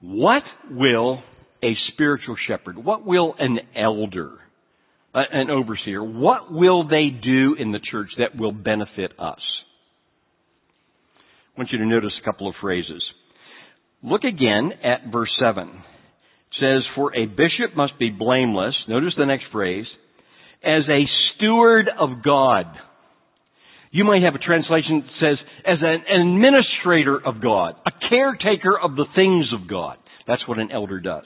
What 0.02 0.42
will 0.72 1.20
a 1.64 1.74
spiritual 1.94 2.38
shepherd, 2.48 2.84
what 2.84 3.06
will 3.06 3.36
an 3.38 3.60
elder 3.76 4.32
an 5.14 5.52
overseer, 5.52 6.04
what 6.04 6.52
will 6.52 6.88
they 6.88 7.10
do 7.10 7.56
in 7.60 7.72
the 7.72 7.80
church 7.92 8.10
that 8.18 8.36
will 8.36 8.52
benefit 8.52 9.12
us? 9.20 9.40
I 11.56 11.60
want 11.60 11.70
you 11.72 11.78
to 11.78 11.86
notice 11.86 12.14
a 12.20 12.26
couple 12.26 12.50
of 12.50 12.56
phrases. 12.60 13.04
Look 14.02 14.24
again 14.24 14.72
at 14.84 15.12
verse 15.12 15.30
7. 15.40 15.70
It 15.70 15.76
says, 16.60 16.82
For 16.96 17.16
a 17.16 17.28
bishop 17.28 17.78
must 17.78 18.00
be 18.00 18.10
blameless, 18.10 18.74
notice 18.88 19.14
the 19.16 19.28
next 19.28 19.46
phrase, 19.52 19.86
as 20.64 20.82
a 20.90 21.06
steward 21.36 21.90
of 22.00 22.24
God. 22.24 22.66
You 23.96 24.04
might 24.04 24.24
have 24.24 24.36
a 24.36 24.40
translation 24.40 25.06
that 25.08 25.16
says, 25.24 25.38
as 25.64 25.78
an 25.80 26.04
administrator 26.20 27.16
of 27.16 27.42
God, 27.42 27.76
a 27.88 27.92
caretaker 28.10 28.78
of 28.78 28.98
the 28.98 29.06
things 29.16 29.46
of 29.56 29.70
God. 29.70 29.96
That's 30.28 30.46
what 30.50 30.60
an 30.60 30.70
elder 30.70 31.00
does. 31.00 31.24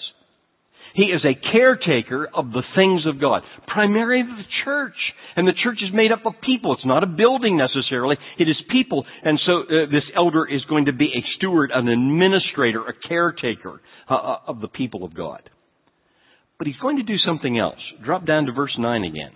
He 0.93 1.05
is 1.05 1.25
a 1.25 1.33
caretaker 1.51 2.29
of 2.31 2.51
the 2.51 2.61
things 2.75 3.07
of 3.07 3.19
God, 3.19 3.41
primarily 3.65 4.21
the 4.21 4.43
church. 4.63 4.93
And 5.35 5.47
the 5.47 5.57
church 5.63 5.79
is 5.81 5.89
made 5.91 6.11
up 6.11 6.27
of 6.27 6.33
people. 6.45 6.73
It's 6.73 6.85
not 6.85 7.01
a 7.01 7.07
building 7.07 7.57
necessarily. 7.57 8.17
It 8.37 8.43
is 8.43 8.55
people. 8.71 9.03
And 9.23 9.39
so 9.47 9.61
uh, 9.61 9.89
this 9.91 10.05
elder 10.15 10.47
is 10.47 10.61
going 10.69 10.85
to 10.85 10.93
be 10.93 11.05
a 11.05 11.25
steward, 11.37 11.71
an 11.73 11.87
administrator, 11.87 12.83
a 12.85 12.93
caretaker 13.07 13.81
uh, 14.07 14.13
uh, 14.13 14.39
of 14.45 14.61
the 14.61 14.67
people 14.67 15.03
of 15.03 15.15
God. 15.15 15.41
But 16.59 16.67
he's 16.67 16.77
going 16.79 16.97
to 16.97 17.03
do 17.03 17.17
something 17.25 17.57
else. 17.57 17.79
Drop 18.05 18.27
down 18.27 18.45
to 18.45 18.51
verse 18.51 18.75
9 18.77 19.05
again. 19.05 19.31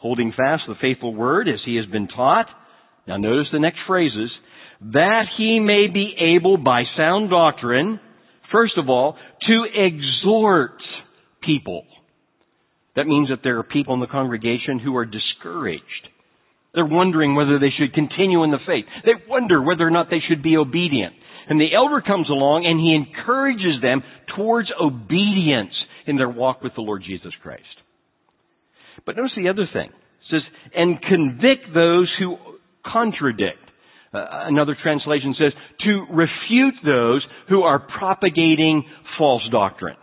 Holding 0.00 0.32
fast 0.34 0.62
the 0.66 0.74
faithful 0.80 1.14
word 1.14 1.48
as 1.48 1.60
he 1.66 1.76
has 1.76 1.84
been 1.84 2.08
taught. 2.08 2.46
Now 3.08 3.16
notice 3.16 3.46
the 3.52 3.58
next 3.58 3.78
phrases. 3.86 4.30
That 4.80 5.24
he 5.36 5.58
may 5.58 5.88
be 5.92 6.14
able 6.36 6.56
by 6.56 6.84
sound 6.96 7.30
doctrine, 7.30 7.98
first 8.52 8.74
of 8.76 8.88
all, 8.88 9.16
to 9.48 9.64
exhort 9.74 10.80
people. 11.42 11.84
That 12.94 13.06
means 13.06 13.30
that 13.30 13.40
there 13.42 13.58
are 13.58 13.64
people 13.64 13.94
in 13.94 14.00
the 14.00 14.06
congregation 14.06 14.78
who 14.78 14.96
are 14.96 15.04
discouraged. 15.04 15.82
They're 16.74 16.86
wondering 16.86 17.34
whether 17.34 17.58
they 17.58 17.72
should 17.76 17.94
continue 17.94 18.44
in 18.44 18.50
the 18.50 18.58
faith. 18.66 18.84
They 19.04 19.12
wonder 19.28 19.62
whether 19.62 19.86
or 19.86 19.90
not 19.90 20.10
they 20.10 20.22
should 20.28 20.42
be 20.42 20.56
obedient. 20.56 21.14
And 21.48 21.60
the 21.60 21.74
elder 21.74 22.00
comes 22.00 22.28
along 22.28 22.66
and 22.66 22.78
he 22.78 22.94
encourages 22.94 23.80
them 23.80 24.02
towards 24.36 24.68
obedience 24.80 25.72
in 26.06 26.16
their 26.16 26.28
walk 26.28 26.62
with 26.62 26.74
the 26.74 26.82
Lord 26.82 27.02
Jesus 27.06 27.32
Christ. 27.42 27.64
But 29.06 29.16
notice 29.16 29.32
the 29.36 29.48
other 29.48 29.66
thing. 29.72 29.88
It 29.88 30.30
says, 30.30 30.42
and 30.74 31.00
convict 31.00 31.72
those 31.72 32.12
who 32.18 32.36
contradict. 32.90 33.58
Uh, 34.12 34.24
another 34.48 34.76
translation 34.82 35.34
says, 35.38 35.52
to 35.84 36.06
refute 36.10 36.74
those 36.84 37.24
who 37.48 37.62
are 37.62 37.78
propagating 37.78 38.84
false 39.18 39.42
doctrine. 39.52 39.96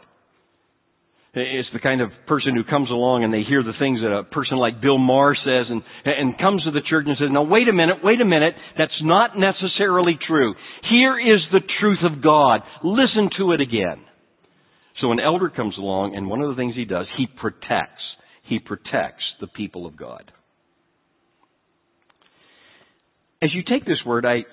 It's 1.37 1.67
the 1.73 1.79
kind 1.79 1.99
of 1.99 2.11
person 2.27 2.55
who 2.55 2.63
comes 2.63 2.89
along 2.89 3.25
and 3.25 3.33
they 3.33 3.43
hear 3.43 3.61
the 3.61 3.75
things 3.77 3.99
that 3.99 4.11
a 4.11 4.23
person 4.23 4.57
like 4.57 4.79
Bill 4.79 4.97
Maher 4.97 5.35
says 5.35 5.65
and, 5.69 5.83
and 6.05 6.37
comes 6.39 6.63
to 6.63 6.71
the 6.71 6.79
church 6.89 7.05
and 7.07 7.17
says, 7.19 7.27
now 7.29 7.43
wait 7.43 7.67
a 7.67 7.73
minute, 7.73 7.97
wait 8.03 8.21
a 8.21 8.25
minute, 8.25 8.53
that's 8.77 8.95
not 9.01 9.31
necessarily 9.37 10.17
true. 10.25 10.53
Here 10.89 11.19
is 11.19 11.41
the 11.51 11.59
truth 11.81 11.99
of 12.09 12.23
God. 12.23 12.61
Listen 12.85 13.29
to 13.39 13.51
it 13.51 13.59
again. 13.59 14.05
So 15.01 15.11
an 15.11 15.19
elder 15.19 15.49
comes 15.49 15.77
along 15.77 16.15
and 16.15 16.29
one 16.29 16.41
of 16.41 16.49
the 16.49 16.55
things 16.55 16.73
he 16.73 16.85
does, 16.85 17.07
he 17.17 17.27
protects. 17.27 18.03
He 18.47 18.59
protects 18.59 19.23
the 19.41 19.47
people 19.47 19.85
of 19.85 19.97
God. 19.97 20.31
As 23.41 23.53
you 23.53 23.63
take 23.63 23.85
this 23.85 23.97
word, 24.05 24.25
I, 24.25 24.45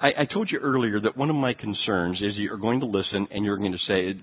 I, 0.00 0.22
I 0.22 0.24
told 0.32 0.50
you 0.50 0.58
earlier 0.58 1.00
that 1.00 1.16
one 1.16 1.30
of 1.30 1.36
my 1.36 1.54
concerns 1.54 2.18
is 2.20 2.32
you're 2.36 2.56
going 2.56 2.80
to 2.80 2.86
listen 2.86 3.28
and 3.30 3.44
you're 3.44 3.58
going 3.58 3.72
to 3.72 3.78
say, 3.86 4.10
it 4.10 4.16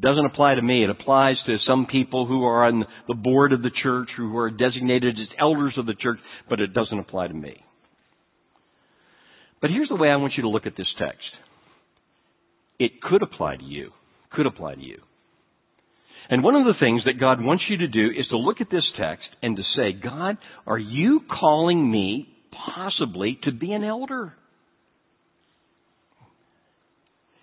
doesn't 0.00 0.24
apply 0.24 0.54
to 0.54 0.62
me. 0.62 0.82
It 0.82 0.90
applies 0.90 1.36
to 1.46 1.58
some 1.66 1.86
people 1.86 2.26
who 2.26 2.44
are 2.44 2.66
on 2.66 2.84
the 3.06 3.14
board 3.14 3.52
of 3.52 3.62
the 3.62 3.70
church, 3.82 4.08
who 4.16 4.36
are 4.38 4.50
designated 4.50 5.16
as 5.18 5.28
elders 5.38 5.74
of 5.76 5.86
the 5.86 5.94
church, 5.94 6.18
but 6.48 6.60
it 6.60 6.72
doesn't 6.72 6.98
apply 6.98 7.28
to 7.28 7.34
me. 7.34 7.62
But 9.60 9.70
here's 9.70 9.88
the 9.88 9.96
way 9.96 10.08
I 10.08 10.16
want 10.16 10.32
you 10.36 10.44
to 10.44 10.48
look 10.48 10.66
at 10.66 10.76
this 10.76 10.88
text. 10.98 11.20
It 12.78 13.02
could 13.02 13.22
apply 13.22 13.56
to 13.56 13.64
you. 13.64 13.90
Could 14.32 14.46
apply 14.46 14.76
to 14.76 14.80
you. 14.80 14.98
And 16.30 16.42
one 16.42 16.54
of 16.54 16.64
the 16.64 16.78
things 16.80 17.02
that 17.04 17.20
God 17.20 17.42
wants 17.42 17.64
you 17.68 17.76
to 17.78 17.88
do 17.88 18.06
is 18.06 18.26
to 18.30 18.38
look 18.38 18.60
at 18.60 18.70
this 18.70 18.84
text 18.98 19.26
and 19.42 19.56
to 19.56 19.62
say, 19.76 19.92
God, 19.92 20.38
are 20.66 20.78
you 20.78 21.20
calling 21.28 21.90
me 21.90 22.28
possibly 22.74 23.38
to 23.44 23.52
be 23.52 23.72
an 23.72 23.84
elder? 23.84 24.34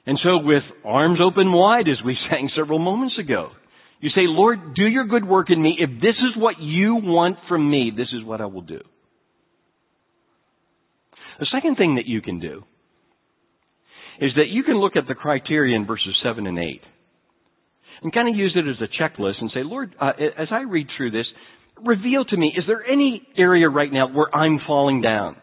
And 0.05 0.17
so 0.23 0.37
with 0.37 0.63
arms 0.85 1.19
open 1.21 1.51
wide, 1.51 1.87
as 1.89 2.03
we 2.03 2.17
sang 2.29 2.49
several 2.55 2.79
moments 2.79 3.15
ago, 3.19 3.49
you 3.99 4.09
say, 4.09 4.21
Lord, 4.21 4.75
do 4.75 4.83
your 4.87 5.05
good 5.05 5.27
work 5.27 5.49
in 5.49 5.61
me. 5.61 5.75
If 5.79 5.89
this 6.01 6.15
is 6.15 6.37
what 6.37 6.55
you 6.59 6.95
want 6.95 7.37
from 7.49 7.69
me, 7.69 7.91
this 7.95 8.07
is 8.13 8.23
what 8.23 8.41
I 8.41 8.45
will 8.45 8.61
do. 8.61 8.79
The 11.39 11.47
second 11.51 11.75
thing 11.75 11.95
that 11.95 12.05
you 12.05 12.21
can 12.21 12.39
do 12.39 12.63
is 14.19 14.31
that 14.35 14.47
you 14.47 14.63
can 14.63 14.77
look 14.77 14.95
at 14.95 15.07
the 15.07 15.13
criteria 15.15 15.75
in 15.75 15.85
verses 15.85 16.15
7 16.23 16.47
and 16.47 16.57
8 16.57 16.81
and 18.01 18.13
kind 18.13 18.29
of 18.29 18.35
use 18.35 18.55
it 18.55 18.67
as 18.67 18.77
a 18.81 19.01
checklist 19.01 19.41
and 19.41 19.51
say, 19.53 19.61
Lord, 19.63 19.95
uh, 19.99 20.11
as 20.37 20.47
I 20.51 20.61
read 20.61 20.87
through 20.95 21.11
this, 21.11 21.25
reveal 21.85 22.25
to 22.25 22.37
me, 22.37 22.53
is 22.57 22.63
there 22.67 22.83
any 22.85 23.27
area 23.37 23.69
right 23.69 23.91
now 23.91 24.07
where 24.07 24.33
I'm 24.35 24.59
falling 24.65 25.01
down? 25.01 25.35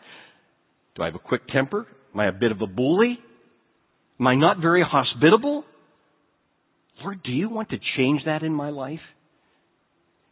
Do 0.97 1.03
I 1.03 1.07
have 1.07 1.15
a 1.15 1.21
quick 1.21 1.47
temper? 1.49 1.87
Am 2.13 2.21
I 2.21 2.29
a 2.29 2.33
bit 2.33 2.53
of 2.53 2.61
a 2.61 2.67
bully? 2.67 3.19
Am 4.21 4.27
I 4.27 4.35
not 4.37 4.61
very 4.61 4.85
hospitable? 4.87 5.65
Lord, 7.03 7.23
do 7.25 7.33
you 7.33 7.49
want 7.49 7.71
to 7.71 7.79
change 7.97 8.23
that 8.27 8.43
in 8.43 8.53
my 8.53 8.71
life? 8.71 9.01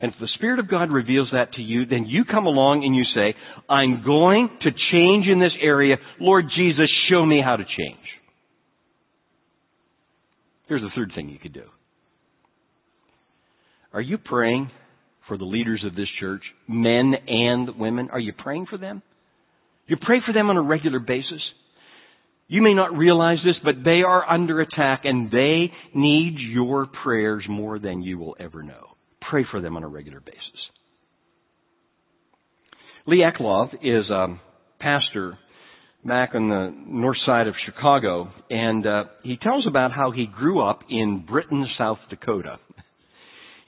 And 0.01 0.13
if 0.13 0.19
the 0.19 0.29
Spirit 0.35 0.59
of 0.59 0.69
God 0.69 0.91
reveals 0.91 1.29
that 1.33 1.53
to 1.55 1.63
you, 1.63 1.87
then 1.87 2.07
you 2.07 2.25
come 2.25 2.47
along 2.47 2.85
and 2.85 2.95
you 2.95 3.05
say, 3.15 3.37
I'm 3.69 4.03
going 4.05 4.49
to 4.63 4.71
change 4.91 5.27
in 5.27 5.39
this 5.39 5.53
area. 5.61 5.97
Lord 6.21 6.47
Jesus, 6.57 6.89
show 7.09 7.25
me 7.25 7.41
how 7.45 7.57
to 7.57 7.65
change. 7.65 7.99
Here's 10.67 10.83
the 10.83 10.91
third 10.97 11.13
thing 11.15 11.29
you 11.29 11.39
could 11.39 11.53
do. 11.53 11.67
Are 13.93 14.01
you 14.01 14.19
praying 14.19 14.71
for 15.29 15.39
the 15.39 15.45
leaders 15.45 15.83
of 15.87 15.95
this 15.95 16.09
church, 16.21 16.43
men 16.69 17.15
and 17.27 17.79
women? 17.79 18.09
Are 18.11 18.21
you 18.21 18.33
praying 18.33 18.67
for 18.69 18.79
them? 18.79 19.03
You 19.87 19.97
pray 20.01 20.19
for 20.25 20.33
them 20.33 20.51
on 20.51 20.57
a 20.57 20.63
regular 20.63 21.01
basis? 21.01 21.41
You 22.49 22.63
may 22.63 22.75
not 22.75 22.97
realize 22.97 23.39
this, 23.45 23.57
but 23.65 23.85
they 23.85 24.03
are 24.07 24.29
under 24.29 24.61
attack 24.61 25.03
and 25.05 25.31
they 25.31 25.73
need 25.95 26.37
your 26.39 26.87
prayers 27.03 27.45
more 27.49 27.79
than 27.79 28.03
you 28.03 28.19
will 28.19 28.37
ever 28.39 28.63
know. 28.63 28.89
Pray 29.31 29.47
for 29.51 29.61
them 29.61 29.77
on 29.77 29.85
a 29.85 29.89
regular 29.89 30.21
basis. 30.21 30.39
Lee 33.07 33.25
Eclov 33.25 33.73
is 33.83 34.09
a 34.11 34.39
pastor 34.79 35.39
back 36.05 36.35
on 36.35 36.49
the 36.49 36.75
north 36.87 37.17
side 37.25 37.47
of 37.47 37.55
Chicago, 37.65 38.31
and 38.51 38.87
uh, 38.87 39.05
he 39.23 39.37
tells 39.37 39.67
about 39.67 39.93
how 39.93 40.11
he 40.11 40.27
grew 40.27 40.61
up 40.61 40.81
in 40.91 41.25
Britton, 41.27 41.67
South 41.79 41.99
Dakota. 42.11 42.59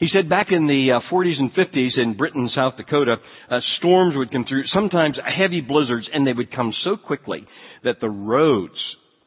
He 0.05 0.11
said 0.13 0.29
back 0.29 0.49
in 0.51 0.67
the 0.67 1.01
uh, 1.01 1.01
40s 1.11 1.39
and 1.39 1.51
50s 1.55 1.97
in 1.97 2.15
Britton, 2.15 2.51
South 2.55 2.77
Dakota, 2.77 3.17
uh, 3.51 3.59
storms 3.79 4.15
would 4.15 4.31
come 4.31 4.45
through, 4.47 4.65
sometimes 4.67 5.17
heavy 5.25 5.63
blizzards, 5.63 6.07
and 6.13 6.27
they 6.27 6.35
would 6.35 6.55
come 6.55 6.75
so 6.85 6.99
quickly 6.99 7.47
that 7.85 8.03
the 8.03 8.11
roads 8.11 8.75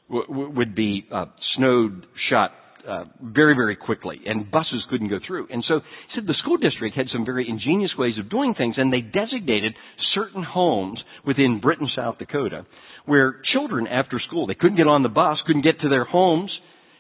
w- 0.08 0.52
would 0.52 0.76
be 0.76 1.08
uh, 1.12 1.26
snowed 1.56 2.06
shut 2.30 2.52
uh, 2.88 3.06
very, 3.24 3.56
very 3.56 3.76
quickly, 3.76 4.22
and 4.28 4.52
buses 4.52 4.86
couldn't 4.92 5.10
go 5.10 5.18
through. 5.26 5.48
And 5.50 5.66
so 5.68 5.80
he 5.80 6.14
said 6.14 6.28
the 6.28 6.36
school 6.44 6.58
district 6.58 6.96
had 6.96 7.08
some 7.12 7.26
very 7.26 7.50
ingenious 7.50 7.94
ways 7.98 8.14
of 8.20 8.30
doing 8.30 8.54
things, 8.56 8.76
and 8.78 8.94
they 8.94 9.02
designated 9.02 9.74
certain 10.14 10.44
homes 10.44 11.02
within 11.26 11.60
Britton, 11.60 11.90
South 11.96 12.20
Dakota, 12.20 12.68
where 13.08 13.42
children 13.52 13.88
after 13.88 14.22
school, 14.28 14.46
they 14.46 14.54
couldn't 14.54 14.78
get 14.78 14.86
on 14.86 15.02
the 15.02 15.10
bus, 15.10 15.40
couldn't 15.48 15.64
get 15.64 15.80
to 15.82 15.90
their 15.90 16.06
homes, 16.06 16.52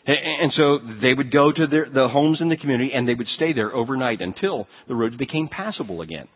and 0.08 0.52
so 0.56 0.80
they 1.02 1.13
would 1.13 1.32
go 1.32 1.52
to 1.52 1.67
their, 1.67 1.88
the 1.93 2.08
homes 2.08 2.38
in 2.39 2.50
the 2.50 2.58
community 2.58 2.91
and 2.93 3.08
they 3.08 3.13
would 3.13 3.28
stay 3.36 3.54
there 3.54 3.74
overnight 3.74 4.22
until 4.22 4.67
the 4.88 4.96
roads 4.96 5.17
became 5.17 5.50
passable 5.50 6.01
again. 6.01 6.28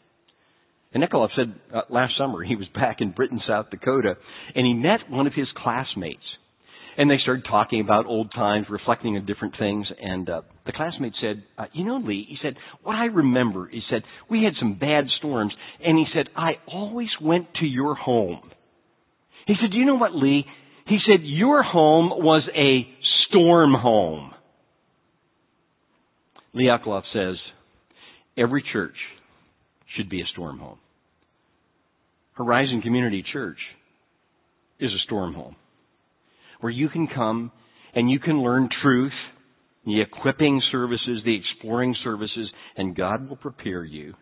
And 0.93 1.03
Eclov 1.03 1.29
said 1.35 1.55
uh, 1.73 1.81
last 1.89 2.13
summer 2.17 2.43
he 2.43 2.55
was 2.55 2.67
back 2.75 2.97
in 2.99 3.11
Britton, 3.11 3.39
South 3.47 3.69
Dakota, 3.69 4.15
and 4.55 4.65
he 4.65 4.73
met 4.73 5.09
one 5.09 5.25
of 5.25 5.33
his 5.33 5.47
classmates. 5.55 6.19
And 6.97 7.09
they 7.09 7.17
started 7.23 7.45
talking 7.49 7.79
about 7.79 8.05
old 8.05 8.33
times, 8.33 8.67
reflecting 8.69 9.15
on 9.15 9.25
different 9.25 9.55
things. 9.57 9.87
And 10.01 10.29
uh, 10.29 10.41
the 10.65 10.73
classmate 10.73 11.13
said, 11.21 11.43
uh, 11.57 11.67
"You 11.71 11.85
know, 11.85 12.01
Lee," 12.03 12.25
he 12.27 12.35
said, 12.43 12.57
"what 12.83 12.95
I 12.95 13.05
remember," 13.05 13.69
he 13.71 13.81
said, 13.89 14.03
"we 14.29 14.43
had 14.43 14.53
some 14.59 14.77
bad 14.77 15.05
storms, 15.17 15.53
and 15.81 15.97
he 15.97 16.05
said 16.13 16.27
I 16.35 16.55
always 16.67 17.07
went 17.21 17.47
to 17.61 17.65
your 17.65 17.95
home." 17.95 18.41
He 19.47 19.55
said, 19.61 19.71
"Do 19.71 19.77
you 19.77 19.85
know 19.85 19.95
what, 19.95 20.13
Lee?" 20.13 20.45
He 20.87 20.99
said, 21.07 21.21
"Your 21.23 21.63
home 21.63 22.09
was 22.09 22.43
a 22.53 22.85
storm 23.31 23.73
home. 23.73 24.33
Eclov 26.55 27.03
says 27.13 27.35
every 28.37 28.63
church 28.73 28.95
should 29.95 30.09
be 30.09 30.21
a 30.21 30.25
storm 30.33 30.59
home. 30.59 30.77
Horizon 32.33 32.81
Community 32.81 33.23
Church 33.33 33.57
is 34.79 34.91
a 34.91 35.03
storm 35.05 35.33
home 35.33 35.55
where 36.59 36.71
you 36.71 36.89
can 36.89 37.07
come 37.07 37.51
and 37.93 38.09
you 38.09 38.19
can 38.19 38.41
learn 38.41 38.69
truth 38.81 39.11
the 39.85 40.01
equipping 40.01 40.61
services, 40.71 41.21
the 41.25 41.35
exploring 41.35 41.95
services, 42.03 42.49
and 42.77 42.95
God 42.95 43.27
will 43.27 43.35
prepare 43.35 43.83
you 43.83 44.13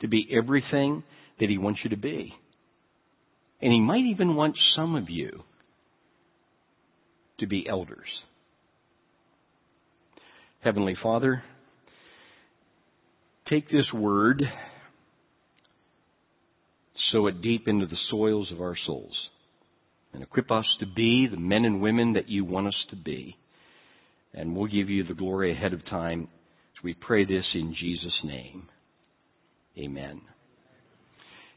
to 0.00 0.08
be 0.08 0.28
everything 0.36 1.02
that 1.40 1.48
He 1.48 1.58
wants 1.58 1.80
you 1.82 1.90
to 1.90 1.96
be. 1.96 2.32
And 3.62 3.72
He 3.72 3.80
might 3.80 4.04
even 4.10 4.36
want 4.36 4.54
some 4.76 4.94
of 4.94 5.08
you 5.08 5.42
to 7.40 7.46
be 7.46 7.66
elders. 7.68 8.08
Heavenly 10.60 10.96
Father, 11.00 11.42
take 13.48 13.70
this 13.70 13.92
word, 13.94 14.42
sow 17.12 17.28
it 17.28 17.40
deep 17.40 17.68
into 17.68 17.86
the 17.86 17.96
soils 18.10 18.50
of 18.52 18.60
our 18.60 18.76
souls, 18.86 19.14
and 20.12 20.22
equip 20.22 20.50
us 20.50 20.64
to 20.80 20.86
be 20.86 21.28
the 21.30 21.36
men 21.36 21.64
and 21.64 21.80
women 21.80 22.14
that 22.14 22.28
you 22.28 22.44
want 22.44 22.66
us 22.66 22.86
to 22.90 22.96
be. 22.96 23.36
And 24.34 24.56
we'll 24.56 24.66
give 24.66 24.90
you 24.90 25.04
the 25.04 25.14
glory 25.14 25.52
ahead 25.52 25.72
of 25.72 25.84
time 25.86 26.28
as 26.76 26.82
we 26.82 26.92
pray 26.92 27.24
this 27.24 27.44
in 27.54 27.74
Jesus' 27.78 28.24
name. 28.24 28.68
Amen. 29.78 30.20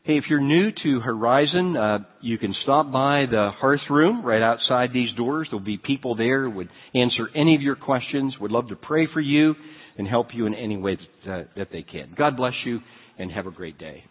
Hey, 0.04 0.18
if 0.18 0.24
you're 0.32 0.42
new 0.42 0.72
to 0.84 1.00
Horizon, 1.00 1.78
uh, 1.78 2.00
you 2.22 2.40
can 2.40 2.56
stop 2.64 2.92
by 2.92 3.26
the 3.30 3.52
hearth 3.60 3.82
room 3.88 4.26
right 4.26 4.42
outside 4.42 4.90
these 4.92 5.14
doors. 5.16 5.48
There'll 5.52 5.64
be 5.64 5.78
people 5.78 6.16
there 6.16 6.50
would 6.50 6.70
answer 6.96 7.30
any 7.36 7.54
of 7.54 7.62
your 7.62 7.76
questions. 7.76 8.34
Would 8.42 8.50
love 8.50 8.70
to 8.70 8.76
pray 8.76 9.08
for 9.14 9.22
you 9.22 9.54
and 10.00 10.08
help 10.08 10.30
you 10.34 10.48
in 10.48 10.56
any 10.56 10.76
way 10.76 10.98
that, 11.26 11.32
uh, 11.32 11.44
that 11.56 11.68
they 11.72 11.84
can. 11.84 12.16
God 12.18 12.36
bless 12.36 12.56
you 12.66 12.80
and 13.20 13.32
have 13.32 13.46
a 13.46 13.52
great 13.52 13.78
day. 13.78 14.04